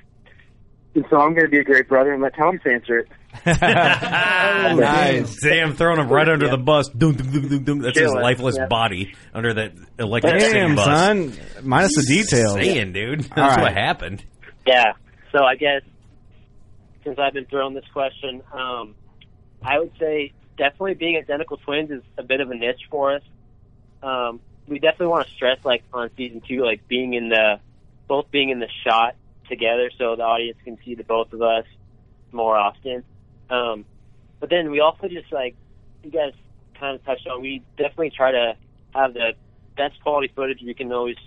[0.93, 3.07] And so I'm going to be a great brother and let Thomas answer it.
[3.45, 5.35] nice.
[5.43, 6.51] Damn, throwing him right under Yeah.
[6.51, 6.89] the bus.
[6.93, 8.21] That's his Kill it.
[8.21, 8.67] lifeless Yeah.
[8.67, 10.85] body under that electric city Damn, bus.
[10.85, 11.33] son.
[11.63, 12.53] Minus the details.
[12.53, 13.21] Saying, dude.
[13.21, 13.61] That's All right.
[13.61, 14.23] what happened.
[14.65, 14.93] Yeah.
[15.31, 15.81] So I guess
[17.03, 18.95] since I've been thrown this question, um,
[19.63, 23.21] I would say definitely being identical twins is a bit of a niche for us.
[24.01, 27.59] Um, we definitely want to stress like on season two, like being in the
[28.07, 29.15] both being in the shot
[29.49, 31.65] together, so the audience can see the both of us
[32.31, 33.03] more often.
[33.49, 33.85] Um,
[34.39, 35.55] but then we also just like
[36.03, 36.33] you guys
[36.79, 37.41] kind of touched on.
[37.41, 38.57] We definitely try to
[38.93, 39.33] have the
[39.75, 41.17] best quality footage we can always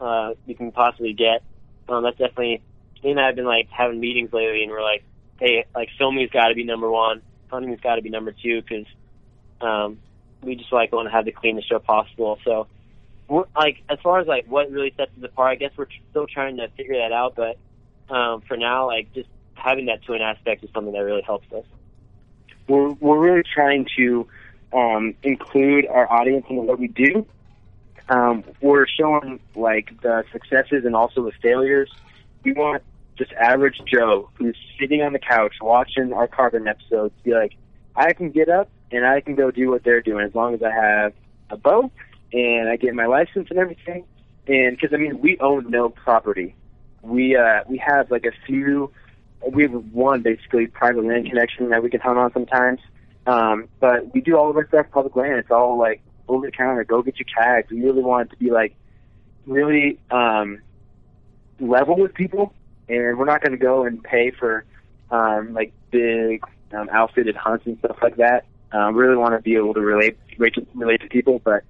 [0.00, 1.42] uh, we can possibly get.
[1.88, 2.62] Um, that's definitely.
[3.02, 5.04] Me and I have been like having meetings lately, and we're like,
[5.38, 8.86] hey, like filming's got to be number one, hunting's got to be number two, because
[9.60, 9.98] um,
[10.42, 12.38] we just like want to have the cleanest show possible.
[12.44, 12.66] So,
[13.28, 15.92] we're, like as far as like what really sets us apart, I guess we're tr-
[16.10, 17.36] still trying to figure that out.
[17.36, 19.28] But um, for now, like just
[19.60, 21.64] having that twin aspect is something that really helps us.
[22.68, 24.26] We're we're really trying to
[24.72, 27.26] um, include our audience in what we do.
[28.08, 31.90] Um, we're showing like the successes and also the failures.
[32.42, 32.82] We want
[33.16, 37.52] just average Joe who's sitting on the couch watching our carbon episodes to be like,
[37.94, 40.62] I can get up and I can go do what they're doing as long as
[40.62, 41.12] I have
[41.50, 41.90] a boat
[42.32, 44.04] and I get my license and everything.
[44.46, 46.54] And because I mean, we own no property.
[47.02, 48.90] We uh, we have like a few.
[49.48, 52.80] We have one basically private land connection that we can hunt on sometimes.
[53.26, 55.38] Um, but we do all of our stuff public land.
[55.38, 56.84] It's all like over the counter.
[56.84, 57.70] Go get your tags.
[57.70, 58.74] We really want it to be like
[59.46, 60.60] really um,
[61.58, 62.54] level with people,
[62.88, 64.64] and we're not going to go and pay for
[65.10, 68.46] um, like big um, outfitted hunts and stuff like that.
[68.72, 71.64] Um, we really want to be able to relate relate to, relate to people, but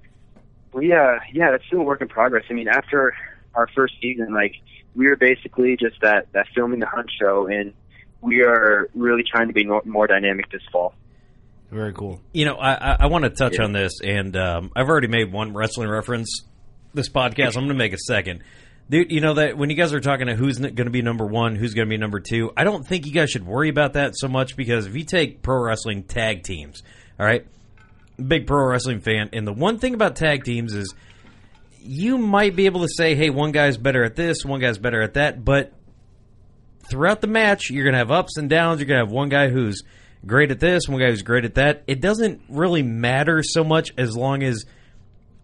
[0.73, 2.45] we uh yeah, that's still a work in progress.
[2.51, 3.15] I mean, after
[3.55, 4.55] our first season, like
[4.95, 7.73] we were basically just that that filming the hunt show, and
[8.21, 10.95] we are really trying to be more, more dynamic this fall.
[11.71, 12.21] Very cool.
[12.33, 15.33] You know, I, I, I want to touch on this, and um, I've already made
[15.33, 16.43] one wrestling reference
[16.95, 17.57] this podcast.
[17.57, 18.43] I'm going to make a second.
[18.89, 21.25] Dude, you know that when you guys are talking to who's going to be number
[21.25, 23.93] one, who's going to be number two, I don't think you guys should worry about
[23.93, 26.83] that so much because if you take pro wrestling tag teams,
[27.19, 27.47] all right,
[28.21, 30.93] big pro wrestling fan, and the one thing about tag teams is
[31.83, 35.03] you might be able to say, hey, one guy's better at this, one guy's better
[35.03, 35.73] at that, but
[36.91, 38.81] throughout the match, you're going to have ups and downs.
[38.81, 39.83] You're going to have one guy who's
[40.27, 41.85] great at this, one guy who's great at that.
[41.87, 44.67] It doesn't really matter so much as long as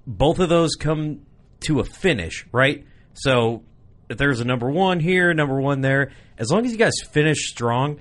[0.06, 1.22] both of those come
[1.60, 2.84] to a finish, right?
[3.14, 3.62] So
[4.10, 7.48] if there's a number one here, number one there, as long as you guys finish
[7.48, 8.00] strong,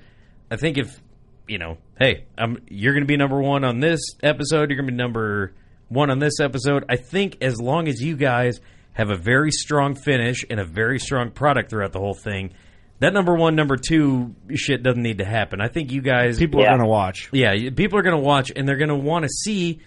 [0.50, 1.00] I think if
[1.48, 4.86] you know, hey, I'm you're going to be number one on this episode, you're going
[4.86, 5.54] to be number
[5.88, 6.84] one on this episode.
[6.88, 8.60] I think as long as you guys
[8.92, 12.54] have a very strong finish and a very strong product throughout the whole thing,
[12.98, 15.60] that number one, number two shit doesn't need to happen.
[15.60, 17.28] I think you guys People are going to watch.
[17.32, 19.80] yeah, people are going to watch and they're going to want to see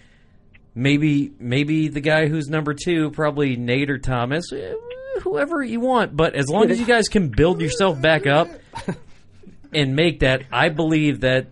[0.76, 4.74] maybe maybe the guy who's number 2, probably Nate or Thomas, eh,
[5.24, 8.48] whoever you want, but as long as you guys can build yourself back up
[9.74, 11.48] and make that, I believe that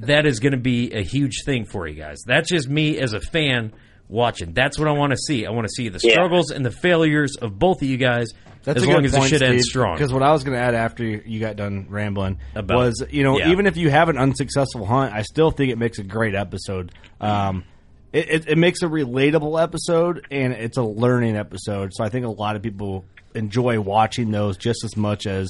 [0.00, 2.18] that is going to be a huge thing for you guys.
[2.26, 3.72] That's just me as a fan
[4.08, 4.52] watching.
[4.52, 5.46] That's what I want to see.
[5.46, 6.12] I want to see the Yeah.
[6.12, 8.28] struggles and the failures of both of you guys
[8.64, 9.94] That's as a long good as point, the shit ends strong.
[9.94, 13.04] Because what I was going to add after you you got done rambling About- was,
[13.10, 13.50] you know, yeah.
[13.50, 16.92] even if you have an unsuccessful hunt, I still think it makes a great episode.
[17.20, 17.64] Um,
[18.12, 21.90] it, it, it makes a relatable episode and it's a learning episode.
[21.94, 25.48] So I think a lot of people enjoy watching those just as much as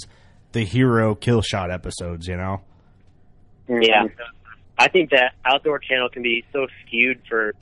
[0.53, 2.27] the hero kill shot episodes.
[2.27, 2.61] You know,
[3.69, 4.05] Yeah,
[4.79, 7.55] I think that outdoor channel can be so skewed for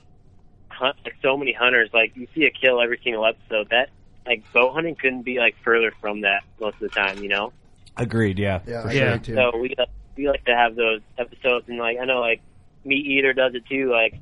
[0.69, 1.89] hunt, like so many hunters.
[1.93, 3.69] Like you see a kill every single episode.
[3.69, 3.89] That
[4.25, 7.19] like bow hunting couldn't be like further from that most of the time.
[7.23, 7.53] You know.
[7.97, 8.37] agreed.
[8.39, 9.09] Yeah, Yeah, for I sure.
[9.13, 9.35] agree.
[9.35, 9.75] So we
[10.17, 12.41] we like to have those episodes, and like I know like
[12.83, 13.89] Meat Eater does it too.
[13.91, 14.15] Like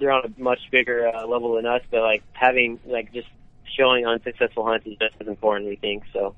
[0.00, 3.28] they're on a much bigger uh, level than us, but like having like just
[3.76, 5.68] showing unsuccessful hunts is just as important.
[5.70, 6.34] We think so.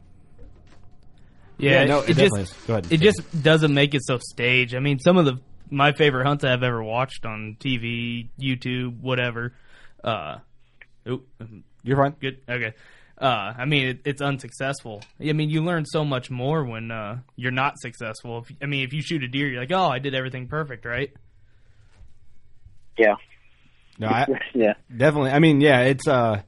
[1.59, 2.53] Yeah, Yeah, no, it it, just is.
[2.67, 2.93] Go ahead.
[2.93, 4.75] it just doesn't make it so staged.
[4.75, 5.39] I mean, some of the
[5.71, 9.53] my favorite hunts I've ever watched on TV, YouTube, whatever.
[10.03, 10.39] Uh,
[11.07, 11.23] oh,
[11.83, 12.15] You're fine.
[12.21, 12.39] good.
[12.49, 12.75] Okay.
[13.21, 15.03] Uh, I mean, it, it's unsuccessful.
[15.21, 18.39] I mean, you learn so much more when uh, you're not successful.
[18.39, 20.87] If, I mean, if you shoot a deer, you're like, oh, I did everything perfect,
[20.87, 21.13] right?
[22.97, 23.17] Yeah.
[23.99, 24.75] No, I, yeah.
[24.95, 25.33] Definitely.
[25.33, 26.43] I mean, yeah, it's uh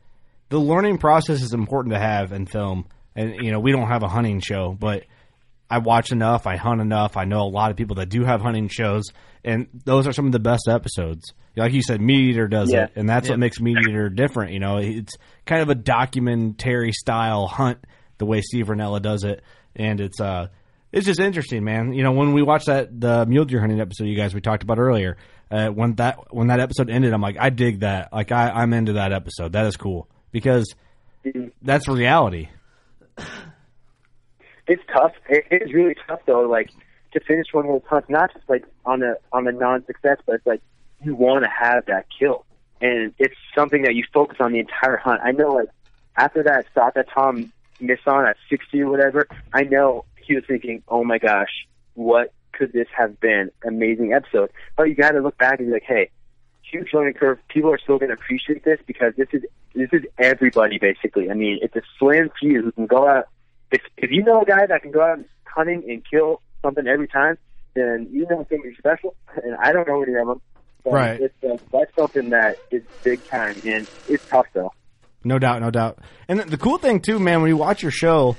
[0.48, 2.86] the learning process is important to have in film.
[3.14, 5.04] And you know, we don't have a hunting show, but
[5.72, 7.16] I watch enough, I hunt enough.
[7.16, 9.04] I know a lot of people that do have hunting shows,
[9.44, 11.32] and those are some of the best episodes.
[11.56, 12.84] Like you said, Meat Eater does Yeah.
[12.84, 13.32] it, and that's Yeah.
[13.34, 14.52] what makes Meat Eater different.
[14.52, 15.14] You know, it's
[15.46, 17.78] kind of a documentary style hunt,
[18.18, 19.42] the way Steve Rinella does it,
[19.74, 20.48] and it's uh,
[20.92, 21.92] it's just interesting, man.
[21.94, 24.62] You know, when we watched that the mule deer hunting episode, you guys we talked
[24.62, 25.16] about earlier,
[25.50, 28.12] uh, when that when that episode ended, I'm like, I dig that.
[28.12, 29.52] Like, I, I'm into that episode.
[29.52, 30.74] That is cool because
[31.62, 32.48] that's reality.
[34.72, 35.12] It's tough.
[35.28, 36.42] It, it's really tough though.
[36.42, 36.70] Like
[37.12, 40.36] to finish one of those hunts, not just like on a on a non-success, but
[40.36, 40.62] it's like
[41.04, 42.44] you want to have that kill,
[42.80, 45.20] and it's something that you focus on the entire hunt.
[45.22, 45.68] I know, like
[46.16, 50.44] after that shot that Tom missed on at 60 or whatever, I know he was
[50.46, 53.50] thinking, "Oh my gosh, what could this have been?
[53.66, 56.10] Amazing episode." But you got to look back and be like, "Hey,
[56.62, 57.38] huge learning curve.
[57.48, 59.42] People are still going to appreciate this because this is
[59.74, 61.30] this is everybody basically.
[61.30, 63.28] I mean, it's a slim few who can go out.
[63.72, 67.08] If if you know a guy that can go out hunting and kill something every
[67.08, 67.36] time,
[67.74, 69.14] then you know something special.
[69.42, 70.40] And I don't know any of them.
[70.84, 71.20] But Right.
[71.20, 74.72] It's uh, that's something that is big time, and it's tough though.
[75.24, 75.98] No doubt, no doubt.
[76.28, 78.36] And the cool thing too, man, when you watch your show,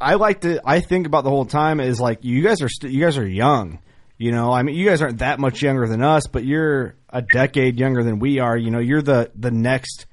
[0.00, 0.60] I like to.
[0.64, 3.26] I think about the whole time is like you guys are st- you guys are
[3.26, 3.80] young.
[4.16, 7.22] You know, I mean, you guys aren't that much younger than us, but you're a
[7.22, 8.56] decade younger than we are.
[8.56, 10.06] You know, you're the the next.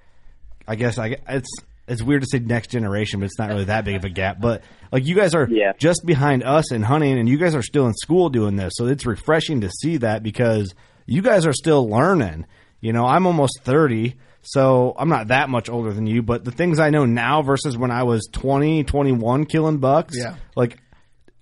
[0.67, 1.49] I guess I it's
[1.87, 4.39] it's weird to say next generation, but it's not really that big of a gap.
[4.41, 5.47] But like you guys are
[5.79, 8.87] just behind us in hunting, and you guys are still in school doing this, so
[8.87, 10.73] it's refreshing to see that because
[11.05, 12.45] you guys are still learning.
[12.81, 16.21] You know, I'm almost thirty, so I'm not that much older than you.
[16.21, 20.35] But the things I know now versus when I was 20, 21 killing bucks, Yeah.
[20.55, 20.77] like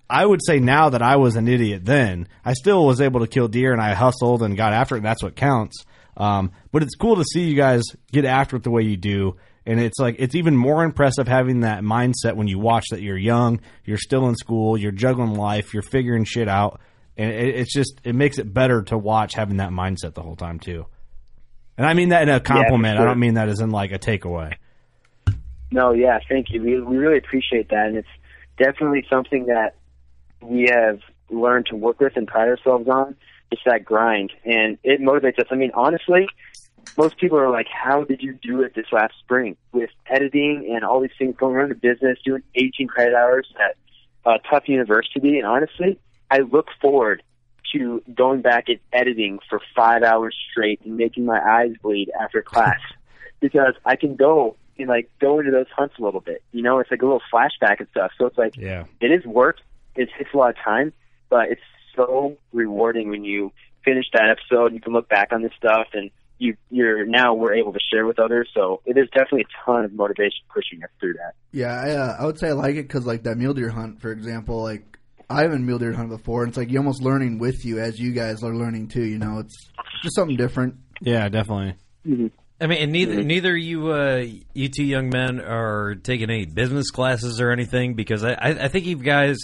[0.08, 2.28] I would say now that I was an idiot then.
[2.44, 4.98] I still was able to kill deer and I hustled and got after it.
[4.98, 5.84] And that's what counts.
[6.16, 7.82] Um, but it's cool to see you guys
[8.12, 9.36] get after it the way you do.
[9.66, 13.18] And it's like, it's even more impressive having that mindset when you watch that you're
[13.18, 16.80] young, you're still in school, you're juggling life, you're figuring shit out.
[17.16, 20.36] And it, it's just, it makes it better to watch having that mindset the whole
[20.36, 20.86] time too.
[21.76, 22.94] And I mean that in a compliment.
[22.94, 23.06] I sure.
[23.06, 24.54] don't mean that as in like a takeaway.
[25.70, 26.62] No, yeah, thank you.
[26.62, 28.08] We we really appreciate that, and it's
[28.56, 29.74] definitely something that
[30.40, 33.16] we have learned to work with and pride ourselves on.
[33.50, 35.46] It's that grind, and it motivates us.
[35.50, 36.28] I mean, honestly,
[36.96, 40.84] most people are like, "How did you do it this last spring with editing and
[40.84, 43.76] all these things going on in the business, doing 18 credit hours at
[44.24, 45.98] uh, tough university?" And honestly,
[46.30, 47.22] I look forward
[47.72, 52.40] to going back and editing for five hours straight and making my eyes bleed after
[52.42, 52.78] class
[53.40, 56.42] because I can go and like go into those hunts a little bit.
[56.52, 58.12] You know, it's like a little flashback and stuff.
[58.18, 58.84] So it's like Yeah.
[59.00, 59.58] it is work.
[59.96, 60.92] It takes a lot of time,
[61.28, 61.62] but it's
[61.96, 63.52] so rewarding when you
[63.84, 64.74] finish that episode.
[64.74, 68.06] You can look back on this stuff, and you you're now we're able to share
[68.06, 68.48] with others.
[68.54, 71.34] So it is definitely a ton of motivation pushing us through that.
[71.52, 74.00] Yeah, I, uh, I would say I like it because like that mule deer hunt,
[74.00, 77.38] for example, like I haven't mule deer hunted before, and it's like you're almost learning
[77.38, 79.04] with you as you guys are learning too.
[79.04, 79.56] You know, it's
[80.02, 80.76] just something different.
[81.00, 81.74] Yeah, definitely.
[82.60, 84.24] I mean, and neither neither you uh,
[84.54, 88.68] you two young men are taking any business classes or anything because I, I, I
[88.68, 89.38] think you guys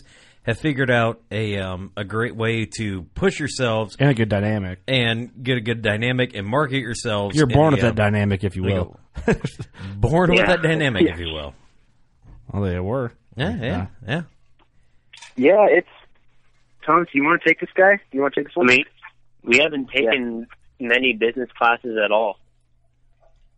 [0.45, 4.81] have figured out a um, a great way to push yourselves And a good dynamic.
[4.89, 7.37] and get a good dynamic and market yourselves.
[7.37, 8.99] You're born the, with that uh, dynamic, if you will.
[9.27, 9.37] a-
[9.97, 11.13] born with that dynamic, Yeah.
[11.15, 11.55] if you will.
[12.53, 13.13] Well, they were.
[13.37, 14.23] Yeah, yeah, yeah.
[15.37, 15.89] Yeah, it's
[16.85, 17.09] Thomas.
[17.13, 18.01] You want to take this guy?
[18.11, 18.67] You want to take this one?
[18.67, 18.85] Me?
[19.45, 20.47] We haven't taken
[20.79, 22.39] many business classes at all.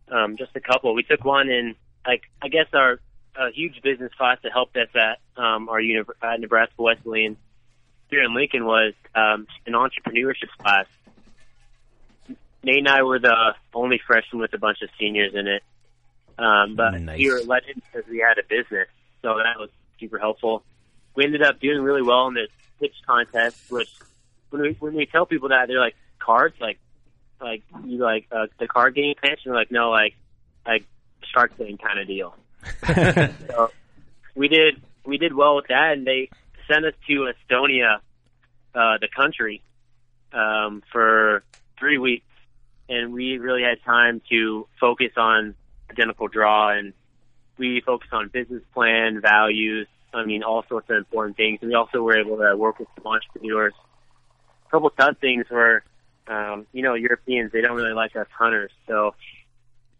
[0.09, 0.93] Um, just a couple.
[0.95, 1.75] We took one in,
[2.07, 2.99] like, I guess our
[3.37, 7.37] a huge business class that helped us at um, our uni- at Nebraska Wesleyan
[8.09, 10.85] here in Lincoln was um, an entrepreneurship class.
[12.63, 15.63] Nate and I were the only freshmen with a bunch of seniors in it.
[16.37, 17.17] Um, but Nice.
[17.17, 18.87] we were in because we had a business,
[19.21, 19.69] so that was
[19.99, 20.63] super helpful.
[21.15, 23.89] We ended up doing really well in this pitch contest, which
[24.49, 26.77] when we when we tell people that they're like cards, like
[27.39, 30.15] like you like uh, the card game pitch, and they're like no, like
[30.67, 30.83] like
[31.33, 32.35] Shark Tank kind of deal.
[32.85, 33.71] So
[34.35, 36.29] we did we did well with that, and they
[36.67, 37.97] sent us to Estonia,
[38.73, 39.61] uh, the country,
[40.33, 41.43] um, for
[41.79, 42.25] three weeks,
[42.89, 45.55] and we really had time to focus on
[45.89, 46.93] identical draw, and
[47.57, 49.87] we focused on business plan, values.
[50.13, 52.87] I mean, all sorts of important things, and we also were able to work with
[52.95, 53.73] some entrepreneurs.
[54.67, 55.83] A couple tough things were,
[56.27, 59.13] um, you know, Europeans they don't really like us hunters, so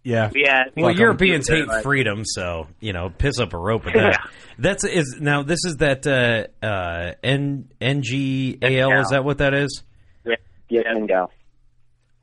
[0.06, 0.30] Yeah.
[0.34, 3.58] we had Well, we Europeans hate that, like, freedom, so you know, piss up a
[3.58, 4.30] rope with that.
[4.60, 5.41] That's is now.
[5.43, 9.01] This is that uh, uh, N NGAL.
[9.01, 9.84] Is that what that is?
[10.24, 10.36] Yeah,
[10.70, 11.32] yeah, and go.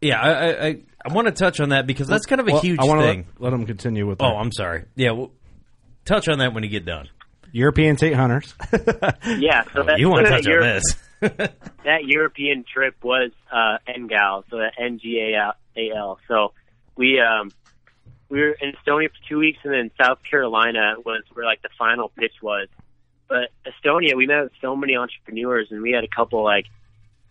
[0.00, 0.76] Yeah, I I, I,
[1.06, 3.02] I want to touch on that because that's kind of a Well, huge I wanna
[3.02, 3.26] thing.
[3.38, 4.18] Let, let them continue with.
[4.18, 4.24] That.
[4.26, 4.84] Oh, I'm sorry.
[4.94, 5.32] Yeah, well,
[6.04, 7.08] touch on that when you get done.
[7.50, 8.54] European tate hunters.
[9.38, 10.96] Yeah, so that, you want to touch on Europe- this?
[11.84, 16.18] that European trip was uh, NGAL, so that N G A L.
[16.28, 16.52] So
[16.96, 17.50] we um
[18.32, 21.68] we were in Estonia for two weeks, and then South Carolina was where like the
[21.78, 22.66] final pitch was.
[23.28, 26.64] But Estonia, we met with so many entrepreneurs, and we had a couple like,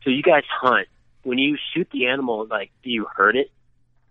[0.04, 0.88] so you guys hunt.
[1.24, 3.50] When you shoot the animal, like, do you hurt it?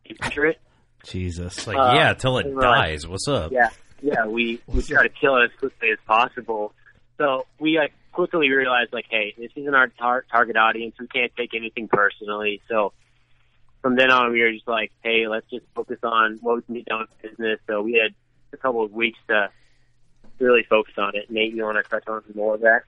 [0.04, 0.60] Do you picture it?
[1.04, 1.64] Jesus.
[1.68, 3.06] Like, Uh, yeah, till it and we're like, dies.
[3.06, 3.52] What's up?
[3.52, 3.70] Yeah,
[4.02, 4.26] yeah.
[4.26, 6.72] We we try to kill it as quickly as possible.
[7.18, 10.96] So we like quickly realized like, hey, this isn't our tar- target audience.
[10.98, 12.60] We can't take anything personally.
[12.68, 12.92] So
[13.82, 16.74] from then on, we were just like, hey, let's just focus on what we can
[16.76, 17.60] get done with business.
[17.66, 18.14] So we had
[18.52, 19.48] a couple of weeks to
[20.38, 21.30] really focus on it.
[21.30, 22.82] Nate, you want to touch on some more of that?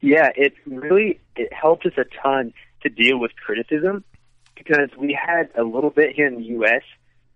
[0.00, 4.04] Yeah, it really it helped us a ton to deal with criticism
[4.54, 6.82] because we had a little bit here in the U.S.,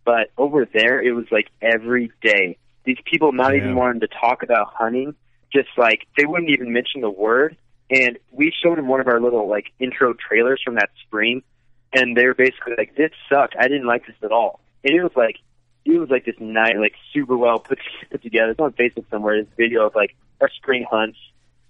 [0.04, 2.58] but over there it was like every day.
[2.84, 3.58] These people not Yeah.
[3.62, 5.14] even wanting to talk about hunting,
[5.52, 7.56] just like they wouldn't even mention the word.
[7.90, 11.42] And we showed them one of our little like intro trailers from that spring,
[11.92, 13.56] and they were basically like, "This sucked.
[13.58, 15.36] I didn't like this at all." And it was like
[15.84, 17.78] it was like this night, like super well put
[18.10, 18.52] put together.
[18.52, 19.42] It's on Facebook somewhere.
[19.42, 21.18] This video of like our spring hunts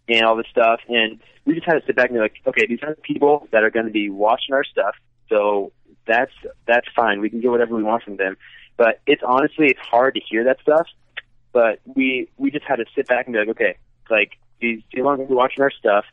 [0.08, 2.66] and all this stuff, and we just had to sit back and be like, okay,
[2.66, 4.94] these are the people that are going to be watching our stuff,
[5.28, 5.72] so
[6.06, 6.32] that's
[6.66, 7.20] that's fine.
[7.20, 8.36] We can get whatever we want from them.
[8.76, 10.86] But it's honestly it's hard to hear that stuff.
[11.52, 13.76] But we we just had to sit back and be like, okay,
[14.10, 16.04] like these people are going to be watching our stuff.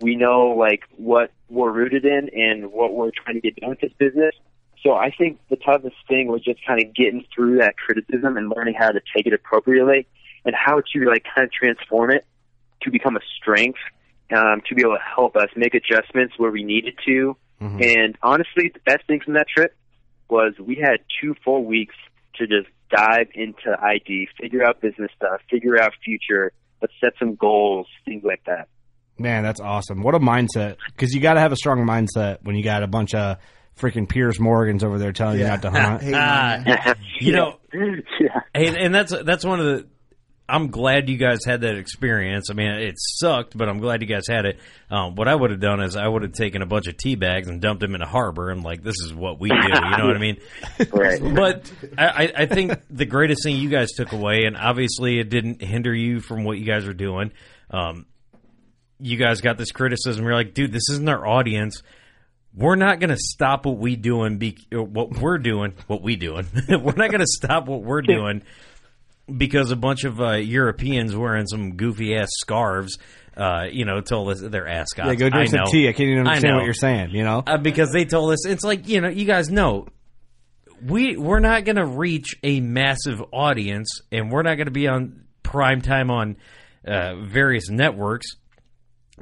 [0.00, 3.80] We know like what we're rooted in and what we're trying to get done with
[3.80, 4.34] this business.
[4.82, 8.52] So I think the toughest thing was just kind of getting through that criticism and
[8.54, 10.06] learning how to take it appropriately
[10.44, 12.24] and how to like kind of transform it
[12.82, 13.80] to become a strength,
[14.32, 17.36] um, to be able to help us make adjustments where we needed to.
[17.82, 19.74] And honestly, the best thing from that trip
[20.28, 21.96] was we had two full weeks
[22.36, 27.34] to just dive into ID, figure out business stuff, figure out future, let's set some
[27.34, 28.68] goals, things like that.
[29.18, 30.02] Man, that's awesome.
[30.02, 30.76] What a mindset.
[30.86, 33.38] Because you got to have a strong mindset when you got a bunch of
[33.78, 36.02] freaking Piers Morgans over there telling you not to hunt.
[36.14, 38.40] Ah, you know, yeah.
[38.54, 39.86] and, and that's that's one of the.
[40.50, 42.48] I'm glad you guys had that experience.
[42.50, 44.58] I mean, it sucked, but I'm glad you guys had it.
[44.90, 47.16] Um, what I would have done is I would have taken a bunch of tea
[47.16, 49.54] bags and dumped them in a harbor, and like, this is what we do.
[49.56, 50.38] You know what I mean?
[50.90, 51.20] Right.
[51.22, 55.28] But I, I- I think the greatest thing you guys took away, and obviously it
[55.28, 57.30] didn't hinder you from what you guys were doing.
[57.70, 58.06] Um,
[59.00, 60.24] you guys got this criticism.
[60.24, 61.82] You're like, dude, this isn't our audience.
[62.54, 64.38] We're not going to stop what we doing.
[64.38, 65.74] Be what we're doing.
[65.86, 66.46] What we doing.
[66.68, 68.42] we're not going to stop what we're doing
[69.34, 72.98] because a bunch of uh, Europeans wearing some goofy ass scarves.
[73.36, 75.06] Uh, you know, told us their ascot.
[75.06, 75.70] Yeah, go drink I some know.
[75.70, 75.88] tea.
[75.88, 77.44] I can't even understand what you're saying, you know?
[77.46, 79.86] Uh, because they told us it's like you know you guys know
[80.84, 84.88] we we're not going to reach a massive audience and we're not going to be
[84.88, 86.36] on prime time on
[86.84, 88.26] uh, various networks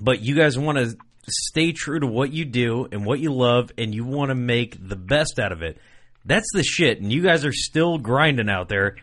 [0.01, 0.97] but you guys want to
[1.29, 4.77] stay true to what you do and what you love and you want to make
[4.89, 5.79] the best out of it
[6.25, 8.97] that's the shit and you guys are still grinding out there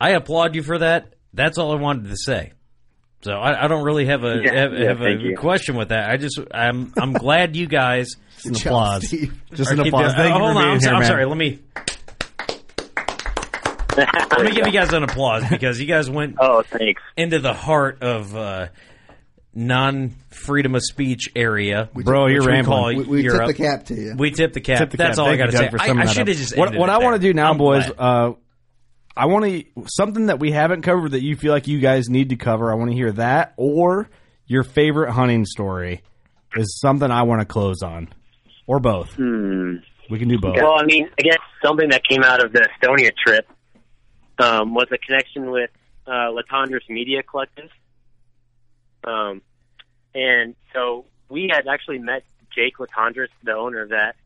[0.00, 2.52] i applaud you for that that's all i wanted to say
[3.22, 5.34] so I, I don't really have a Yeah, have, yeah, have a you.
[5.38, 6.10] question with that.
[6.10, 8.10] I just I'm I'm glad you guys
[8.42, 9.02] Just an applause.
[9.54, 10.12] Just an applause.
[10.12, 11.24] doing- Thank you hold for on, being I'm, here, I'm sorry.
[11.24, 11.58] Let me
[13.96, 17.52] let me give you guys an applause because you guys went oh thanks into the
[17.54, 18.66] heart of uh,
[19.54, 22.64] non freedom of speech area, Bro, you're we rambling.
[22.96, 24.14] call We, we tip the cap to you.
[24.16, 24.78] We tip the cap.
[24.78, 25.24] Tip the That's cap.
[25.26, 25.70] all I got to say.
[25.70, 27.50] For I, I should have just What, ended what it I want to do now,
[27.50, 28.32] I'm boys, uh,
[29.16, 32.30] I want to something that we haven't covered that you feel like you guys need
[32.30, 32.72] to cover.
[32.72, 34.08] I want to hear that or
[34.46, 36.02] your favorite hunting story
[36.56, 38.08] is something I want to close on,
[38.66, 39.14] or both.
[39.14, 39.76] Hmm.
[40.10, 40.56] We can do both.
[40.56, 43.48] Well, I mean, I guess something that came out of the Estonia trip
[44.38, 45.70] um, was a connection with
[46.06, 47.70] uh, Latondras Media Collective.
[49.04, 49.42] Um,
[50.14, 52.22] and so we had actually met
[52.54, 54.16] Jake Latondras, the owner of that,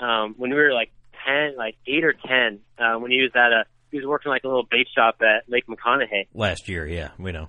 [0.00, 0.90] um, when we were like
[1.26, 4.44] 10, like 8 or 10, uh, when he was at a, he was working like
[4.44, 6.26] a little bait shop at Lake McConaughy.
[6.34, 6.86] last year.
[6.86, 7.48] Yeah, we know.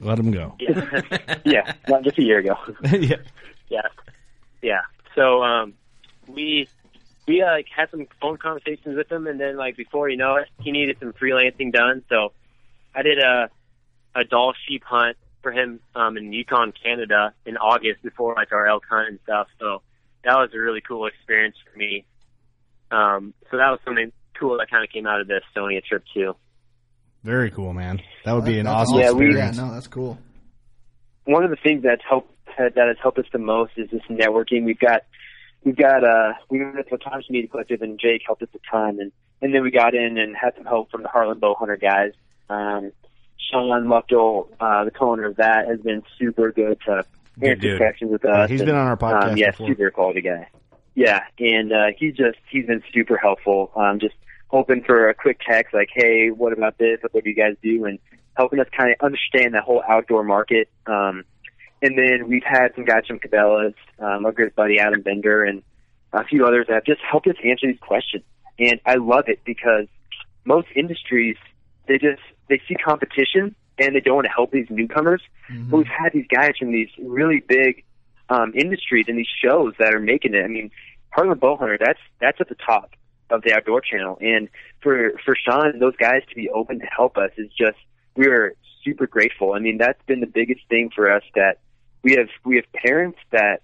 [0.00, 0.54] Let him go.
[0.60, 2.56] Yeah, yeah, not just a year ago.
[2.92, 3.16] yeah.
[3.70, 3.80] yeah,
[4.60, 4.80] yeah.
[5.14, 5.72] So um,
[6.26, 6.68] we
[7.26, 10.36] we uh, like had some phone conversations with him, and then like before you know
[10.36, 12.04] it, he needed some freelancing done.
[12.10, 12.32] So
[12.94, 13.48] I did a
[14.14, 18.66] a Dall sheep hunt for him um, in Yukon, Canada, in August before like our
[18.66, 19.46] elk hunt and stuff.
[19.60, 19.82] So
[20.24, 22.04] that was a really cool experience for me.
[22.90, 26.04] Um, so that was something cool that kind of came out of the Estonia trip
[26.14, 26.34] too.
[27.24, 28.00] Very cool, man.
[28.24, 30.18] That would be an That's awesome Yeah, we- Yeah, no, that's cool.
[31.24, 34.64] one of the things that's helped that has helped us the most is this networking.
[34.64, 35.02] We've got
[35.64, 38.58] we've got uh we were at the Times Media Collective and Jake helped us a
[38.70, 39.12] ton and
[39.42, 42.12] and then we got in and had some help from the Heartland Bow Hunter guys.
[42.48, 42.90] Um
[43.50, 47.04] Sean Luckdale, uh the co-owner of that, has been super good to
[47.42, 48.50] answer questions with Yeah, us.
[48.50, 49.68] he's and, been on our podcast Um, yeah, before.
[49.68, 50.48] super quality guy.
[50.94, 53.70] Yeah, and uh he just he's been super helpful.
[53.76, 54.14] Um just
[54.48, 56.98] hoping for a quick text like, Hey, what about this?
[57.10, 57.84] What do you guys do?
[57.84, 57.98] And
[58.36, 60.68] helping us kind of understand the whole outdoor market.
[60.86, 61.24] Um
[61.80, 65.62] and then we've had some guys from Cabela's, um, our good buddy Adam Bender, and
[66.12, 68.24] a few others that have just helped us answer these questions.
[68.58, 69.86] And I love it because
[70.44, 71.36] most industries
[71.88, 75.22] they just they see competition and they don't want to help these newcomers.
[75.50, 75.70] Mm-hmm.
[75.70, 77.84] But we've had these guys from these really big
[78.28, 80.44] um, industries and these shows that are making it.
[80.44, 80.70] I mean,
[81.16, 82.92] Heartland Bowhunter, that's that's at the top
[83.30, 84.48] of the outdoor channel, and
[84.82, 87.78] for for Sean and those guys to be open to help us is just
[88.16, 89.52] we are super grateful.
[89.52, 91.58] I mean, that's been the biggest thing for us that
[92.02, 93.62] we have we have parents that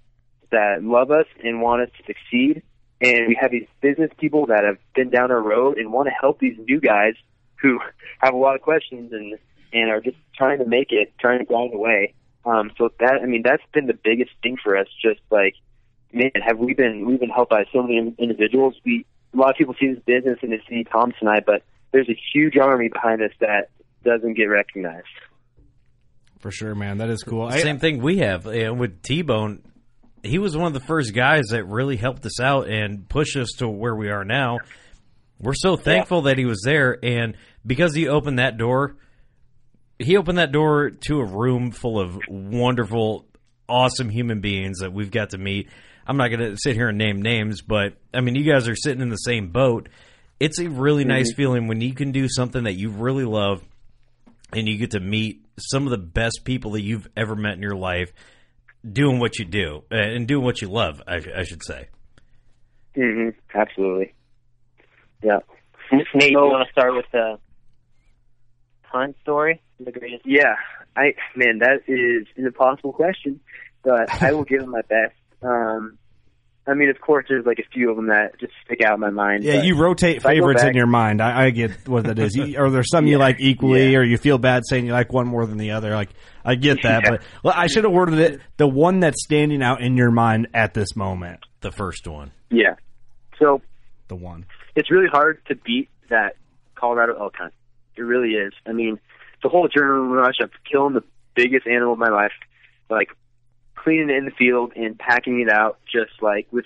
[0.50, 2.62] that love us and want us to succeed,
[3.00, 6.12] and we have these business people that have been down our road and want to
[6.12, 7.14] help these new guys
[7.64, 7.80] who
[8.20, 9.38] have a lot of questions and
[9.72, 12.14] and are just trying to make it, trying to grind away.
[12.44, 14.86] Um, so that I mean, that's been the biggest thing for us.
[15.02, 15.54] Just like,
[16.12, 18.74] man, have we been we've been helped by so many individuals.
[18.84, 21.62] We a lot of people see this business and they see Thomas and I, but
[21.92, 23.70] there's a huge army behind us that
[24.04, 25.06] doesn't get recognized.
[26.40, 26.98] For sure, man.
[26.98, 27.50] That is cool.
[27.50, 29.62] Same thing we have uh, with T Bone.
[30.22, 33.48] He was one of the first guys that really helped us out and pushed us
[33.58, 34.58] to where we are now.
[35.38, 37.36] We're so thankful that he was there, and
[37.66, 38.96] because he opened that door,
[39.98, 43.26] he opened that door to a room full of wonderful,
[43.68, 45.68] awesome human beings that we've got to meet.
[46.06, 48.76] I'm not going to sit here and name names, but I mean, you guys are
[48.76, 49.88] sitting in the same boat.
[50.40, 51.36] It's a really nice Mhm.
[51.36, 53.62] feeling when you can do something that you really love
[54.52, 57.62] and you get to meet some of the best people that you've ever met in
[57.62, 58.12] your life
[58.92, 61.86] doing what you do uh, and doing what you love, I, I should say.
[62.94, 64.12] hmm Absolutely.
[65.22, 65.38] Yeah.
[66.14, 67.38] Nate, you want to start with the
[68.98, 69.60] hunt story?
[69.80, 70.22] The greatest.
[70.24, 70.54] Yeah,
[70.96, 73.40] I man, that is an impossible question,
[73.82, 75.14] but I will give it my best.
[75.42, 75.98] Um,
[76.66, 79.00] I mean, of course, there's like a few of them that just stick out in
[79.00, 79.44] my mind.
[79.44, 81.20] Yeah, you rotate if I go favorites in your mind.
[81.20, 82.34] I, I get what that is.
[82.34, 85.26] You, or there's some you like equally, or you feel bad saying you like one
[85.26, 85.90] more than the other.
[85.90, 86.08] Like
[86.42, 87.10] I get that, Yeah.
[87.10, 90.48] but well, I should have worded it the one that's standing out in your mind
[90.54, 91.40] at this moment.
[91.60, 92.30] The first one.
[92.50, 92.76] Yeah.
[93.38, 93.60] So
[94.08, 94.46] the one.
[94.74, 96.36] it's really hard to beat that
[96.76, 97.52] Colorado elk hunt.
[97.96, 98.52] It really is.
[98.66, 98.98] I mean,
[99.42, 102.32] the whole adrenaline rush of killing the biggest animal of my life,
[102.88, 103.10] like
[103.74, 106.64] cleaning it in the field and packing it out just like with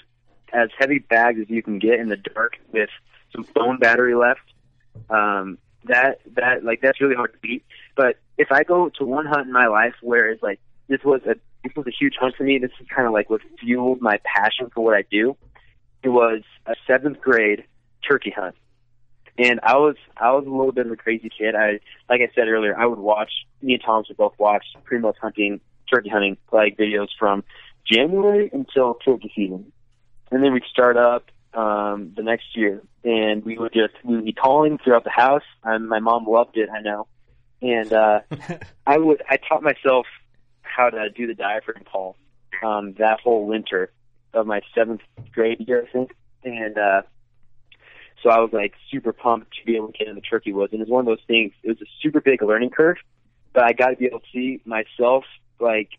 [0.52, 2.88] as heavy bags as you can get in the dark with
[3.32, 4.40] some phone battery left.
[5.10, 7.64] Um, that that like that's really hard to beat.
[7.96, 11.20] But if I go to one hunt in my life where it's like this was
[11.26, 12.58] a this was a huge hunt for me.
[12.58, 15.36] This is kind of like what fueled my passion for what I do.
[16.02, 17.64] It was a seventh grade
[18.08, 18.54] turkey hunt.
[19.38, 21.54] And I was I was a little bit of a crazy kid.
[21.54, 21.78] I
[22.10, 23.30] like I said earlier, I would watch
[23.62, 25.60] me and Thomas would both watch Primos hunting,
[25.92, 27.44] turkey hunting like videos from
[27.86, 29.72] January until turkey season.
[30.32, 34.24] And then we'd start up um the next year and we would just we would
[34.24, 35.44] be calling throughout the house.
[35.62, 37.06] Um, my mom loved it, I know.
[37.62, 38.20] And uh
[38.86, 40.06] I would I taught myself
[40.62, 42.16] how to do the diaphragm call
[42.64, 43.92] um that whole winter
[44.34, 46.10] of my seventh grade year, I think.
[46.42, 47.02] And uh
[48.22, 50.72] so I was like super pumped to be able to get in the turkey woods.
[50.72, 52.96] And it was one of those things, it was a super big learning curve,
[53.52, 55.24] but I got to be able to see myself
[55.60, 55.90] like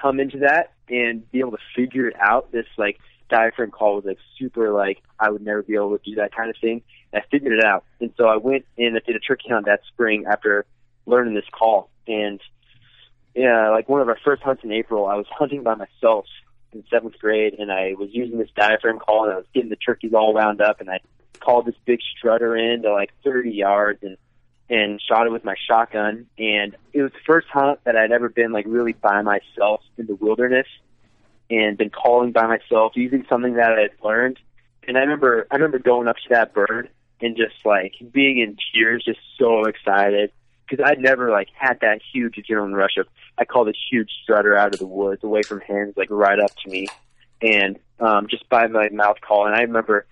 [0.00, 2.52] come into that and be able to figure it out.
[2.52, 2.98] This like
[3.28, 6.50] diaphragm call was like super like, I would never be able to do that kind
[6.50, 6.82] of thing.
[7.12, 7.84] And I figured it out.
[8.00, 10.66] And so I went and I did a turkey hunt that spring after
[11.06, 11.90] learning this call.
[12.06, 12.40] And
[13.34, 16.26] yeah, like one of our first hunts in April, I was hunting by myself
[16.72, 19.76] in seventh grade and I was using this diaphragm call and I was getting the
[19.76, 21.00] turkeys all wound up and I
[21.40, 24.16] called this big strutter in to like 30 yards and
[24.68, 26.26] and shot it with my shotgun.
[26.38, 30.06] And it was the first hunt that I'd ever been like really by myself in
[30.06, 30.66] the wilderness
[31.50, 34.38] and been calling by myself using something that I had learned.
[34.86, 38.56] And I remember I remember going up to that bird and just like being in
[38.72, 40.32] tears just so excited
[40.68, 43.06] because I'd never like had that huge adrenaline rush of
[43.38, 46.54] I called this huge strutter out of the woods away from hens like right up
[46.64, 46.88] to me.
[47.40, 50.06] And um just by my mouth call and I remember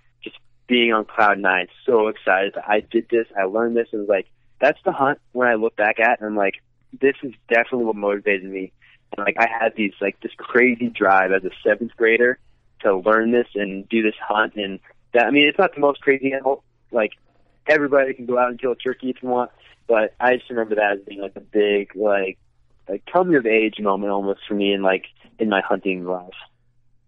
[0.67, 1.69] being on cloud nine.
[1.87, 2.55] So excited.
[2.55, 3.27] That I did this.
[3.39, 3.89] I learned this.
[3.93, 4.27] And like
[4.61, 6.55] that's the hunt when I look back at and I'm like
[7.01, 8.73] this is definitely what motivated me.
[9.17, 12.39] And like I had these like this crazy drive as a seventh grader
[12.81, 14.55] to learn this and do this hunt.
[14.57, 14.81] And
[15.12, 16.62] that I mean it's not the most crazy animal.
[16.93, 17.12] Like
[17.67, 19.51] everybody can go out and kill a turkey if you want
[19.87, 22.39] but I just remember that as being like a big like
[22.89, 25.07] like coming of age moment almost for me in like
[25.39, 26.35] in my hunting life.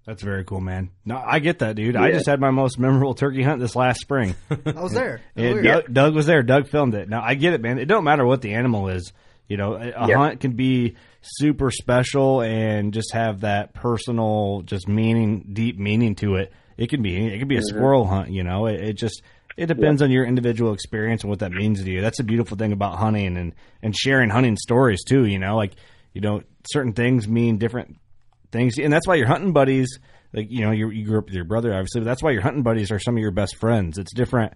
[0.06, 0.90] That's very cool, man.
[1.04, 1.96] No, I get that, dude.
[1.96, 4.36] I just had my most memorable turkey hunt this last spring.
[4.50, 5.20] I was there.
[5.34, 6.42] It was Doug, Doug was there.
[6.44, 7.08] Doug filmed it.
[7.08, 7.78] Now I get it, man.
[7.78, 9.12] It don't matter what the animal is.
[9.48, 10.16] You know, a Yeah.
[10.16, 16.36] hunt can be super special and just have that personal, just meaning, deep meaning to
[16.36, 16.52] it.
[16.76, 17.26] It can be.
[17.26, 17.64] It can be a Mhm.
[17.64, 18.30] squirrel hunt.
[18.30, 19.22] You know, it, it just
[19.56, 22.00] it depends on your individual experience and what that means to you.
[22.00, 25.24] That's a beautiful thing about hunting and and sharing hunting stories too.
[25.26, 25.72] You know, like
[26.12, 27.96] you know, certain things mean different
[28.52, 29.98] things, and that's why your hunting buddies,
[30.32, 32.42] like you know, you, you grew up with your brother, obviously, but that's why your
[32.42, 33.98] hunting buddies are some of your best friends.
[33.98, 34.52] It's different.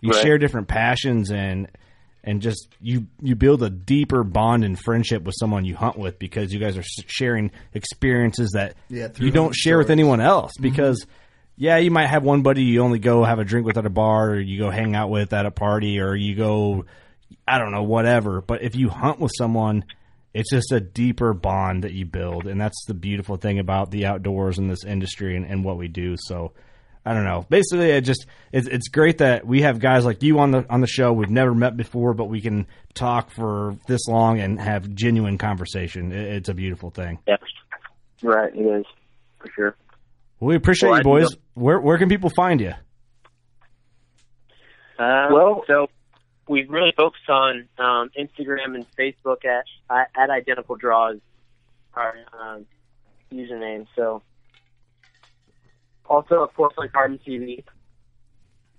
[0.00, 0.22] You Right.
[0.22, 1.68] share different passions, and
[2.24, 6.18] and just you you build a deeper bond and friendship with someone you hunt with
[6.18, 10.52] because you guys are sharing experiences that Yeah, you don't hunting share with anyone else
[10.54, 10.62] Mm-hmm.
[10.64, 11.06] because
[11.56, 13.90] yeah you might have one buddy you only go have a drink with at a
[13.90, 16.84] bar or you go hang out with at a party or you go
[17.46, 19.84] I don't know whatever but if you hunt with someone
[20.38, 24.06] it's just a deeper bond that you build and that's the beautiful thing about the
[24.06, 26.52] outdoors and this industry and, and what we do so
[27.08, 27.46] I don't know.
[27.48, 30.82] Basically, it just it's it's great that we have guys like you on the on
[30.82, 31.10] the show.
[31.10, 36.12] We've never met before, but we can talk for this long and have genuine conversation.
[36.12, 37.18] It, it's a beautiful thing.
[37.26, 37.36] Yeah.
[38.22, 38.84] Right, it is
[39.38, 39.76] for sure.
[40.38, 41.36] Well, we appreciate Well, you, boys.
[41.54, 42.74] Where where can people find you?
[44.98, 45.88] Uh, well, so
[46.48, 51.18] we really focus on um, Instagram and Facebook at at Identical Draws,
[51.94, 52.66] our um,
[53.32, 53.86] username.
[53.94, 54.22] So,
[56.06, 57.64] also of course on Carbon TV,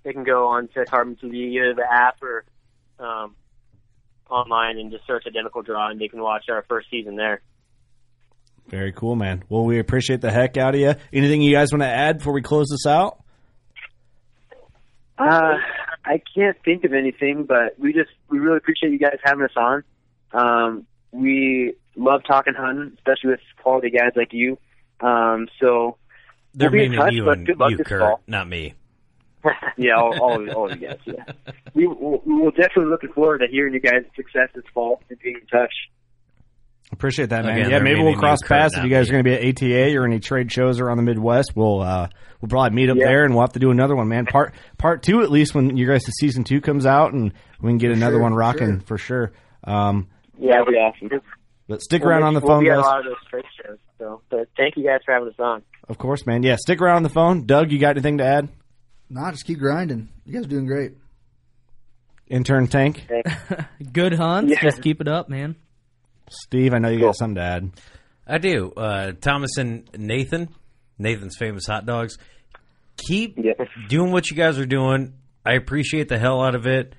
[0.03, 2.43] they can go on to Carbon TV either the app or
[2.99, 3.35] um,
[4.29, 7.41] online and just search Identical Draw, and they can watch our first season there.
[8.67, 9.43] Very cool, man.
[9.49, 10.93] Well, we appreciate the heck out of you.
[11.11, 13.23] Anything you guys want to add before we close this out?
[15.17, 15.55] Uh,
[16.09, 19.55] I can't think of anything, but we just we really appreciate you guys having us
[19.55, 19.83] on.
[20.33, 24.57] Um, we love talking hunting, especially with quality guys like you.
[25.01, 25.97] Um, so
[26.55, 28.21] They're we'll be in touch, you but and good luck you, this Kurt, fall.
[28.25, 28.73] not me.
[29.77, 30.97] yeah, all, all, of, all of you guys.
[31.05, 31.23] Yeah,
[31.75, 35.35] we we'll, we're definitely looking forward to hearing you guys' success this fall and being
[35.35, 35.73] in touch.
[36.91, 37.57] Appreciate that, man.
[37.57, 39.95] Again, yeah, maybe we'll cross paths if you guys are going to be at ATA
[39.95, 41.51] or any trade shows around the Midwest.
[41.55, 42.09] We'll uh,
[42.41, 43.05] we'll probably meet up Yeah.
[43.05, 44.25] there, and we'll have to do another one, man.
[44.25, 47.31] Part part two, at least when you guys' the season two comes out, and
[47.61, 48.87] we can get another sure, one for rocking sure.
[48.87, 49.31] for sure.
[49.65, 50.07] Um,
[50.39, 51.21] Yeah, that'd be awesome.
[51.67, 52.85] but stick We'll around make- on the we'll phone, be at guys.
[52.85, 53.77] a lot of those trade shows.
[53.99, 55.61] So, but thank you guys for having us on.
[55.89, 56.41] Of course, man.
[56.41, 57.45] Yeah, stick around on the phone.
[57.45, 58.49] Doug, you got anything to add?
[59.11, 60.09] Nah, just keep grinding.
[60.25, 60.93] You guys are doing great.
[62.27, 63.07] Intern Tank,
[63.93, 64.53] Good hunts.
[64.53, 64.61] Yeah.
[64.61, 65.55] Just keep it up, man.
[66.29, 67.71] Steve, I know you got something to add.
[68.27, 68.71] I do.
[68.71, 70.49] Uh, Thomas and Nathan,
[70.97, 72.17] Nathan's famous hot dogs.
[72.97, 73.53] Keep Yeah.
[73.87, 75.13] doing what you guys are doing.
[75.45, 76.93] I appreciate the hell out of it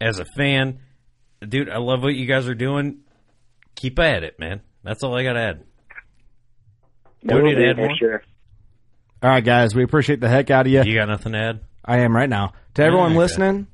[0.00, 0.80] as a fan.
[1.46, 2.98] Dude, I love what you guys are doing.
[3.76, 4.60] Keep at it, man.
[4.82, 5.64] That's all I got to add.
[7.26, 7.96] Do we need to add more?
[7.96, 8.22] sure.
[9.22, 10.82] All right, guys, we appreciate the heck out of you.
[10.82, 11.60] You got nothing to add?
[11.84, 12.54] I am right now.
[12.74, 13.18] To everyone Okay.
[13.18, 13.66] listening,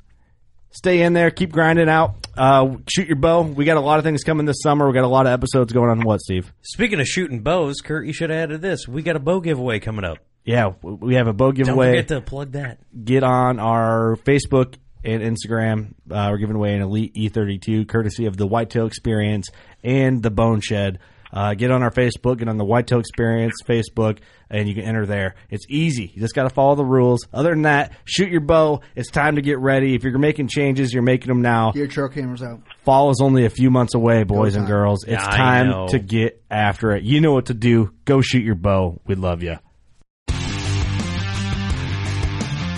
[0.71, 3.43] stay in there, keep grinding out, uh, shoot your bow.
[3.43, 4.86] We got a lot of things coming this summer.
[4.86, 6.01] We got a lot of episodes going on.
[6.01, 6.53] What, Steve?
[6.62, 8.86] Speaking of shooting bows, Kurt, you should have added this.
[8.86, 10.18] We got a bow giveaway coming up.
[10.45, 11.86] Yeah, we have a bow giveaway.
[11.86, 12.78] Don't forget to plug that.
[13.05, 15.93] Get on our Facebook and Instagram.
[16.11, 19.49] Uh, we're giving away an Elite E32, courtesy of the Whitetail Experience
[19.84, 21.01] and the Bone Shed.
[21.33, 24.18] Uh, get on our Facebook, get on the Whitetail Experience Facebook,
[24.51, 25.35] and you can enter there.
[25.51, 26.11] It's easy.
[26.14, 27.26] You just got to follow the rules.
[27.33, 28.81] Other than that, shoot your bow.
[28.97, 29.95] It's time to get ready.
[29.95, 31.72] If you're making changes, you're making them now.
[31.72, 32.61] Get your trail cameras out.
[32.85, 35.05] Fall is only a few months away, boys and girls.
[35.05, 35.89] It's I time know.
[35.89, 37.03] to get after it.
[37.05, 37.93] You know what to do.
[38.05, 39.01] Go shoot your bow.
[39.07, 39.59] We love you.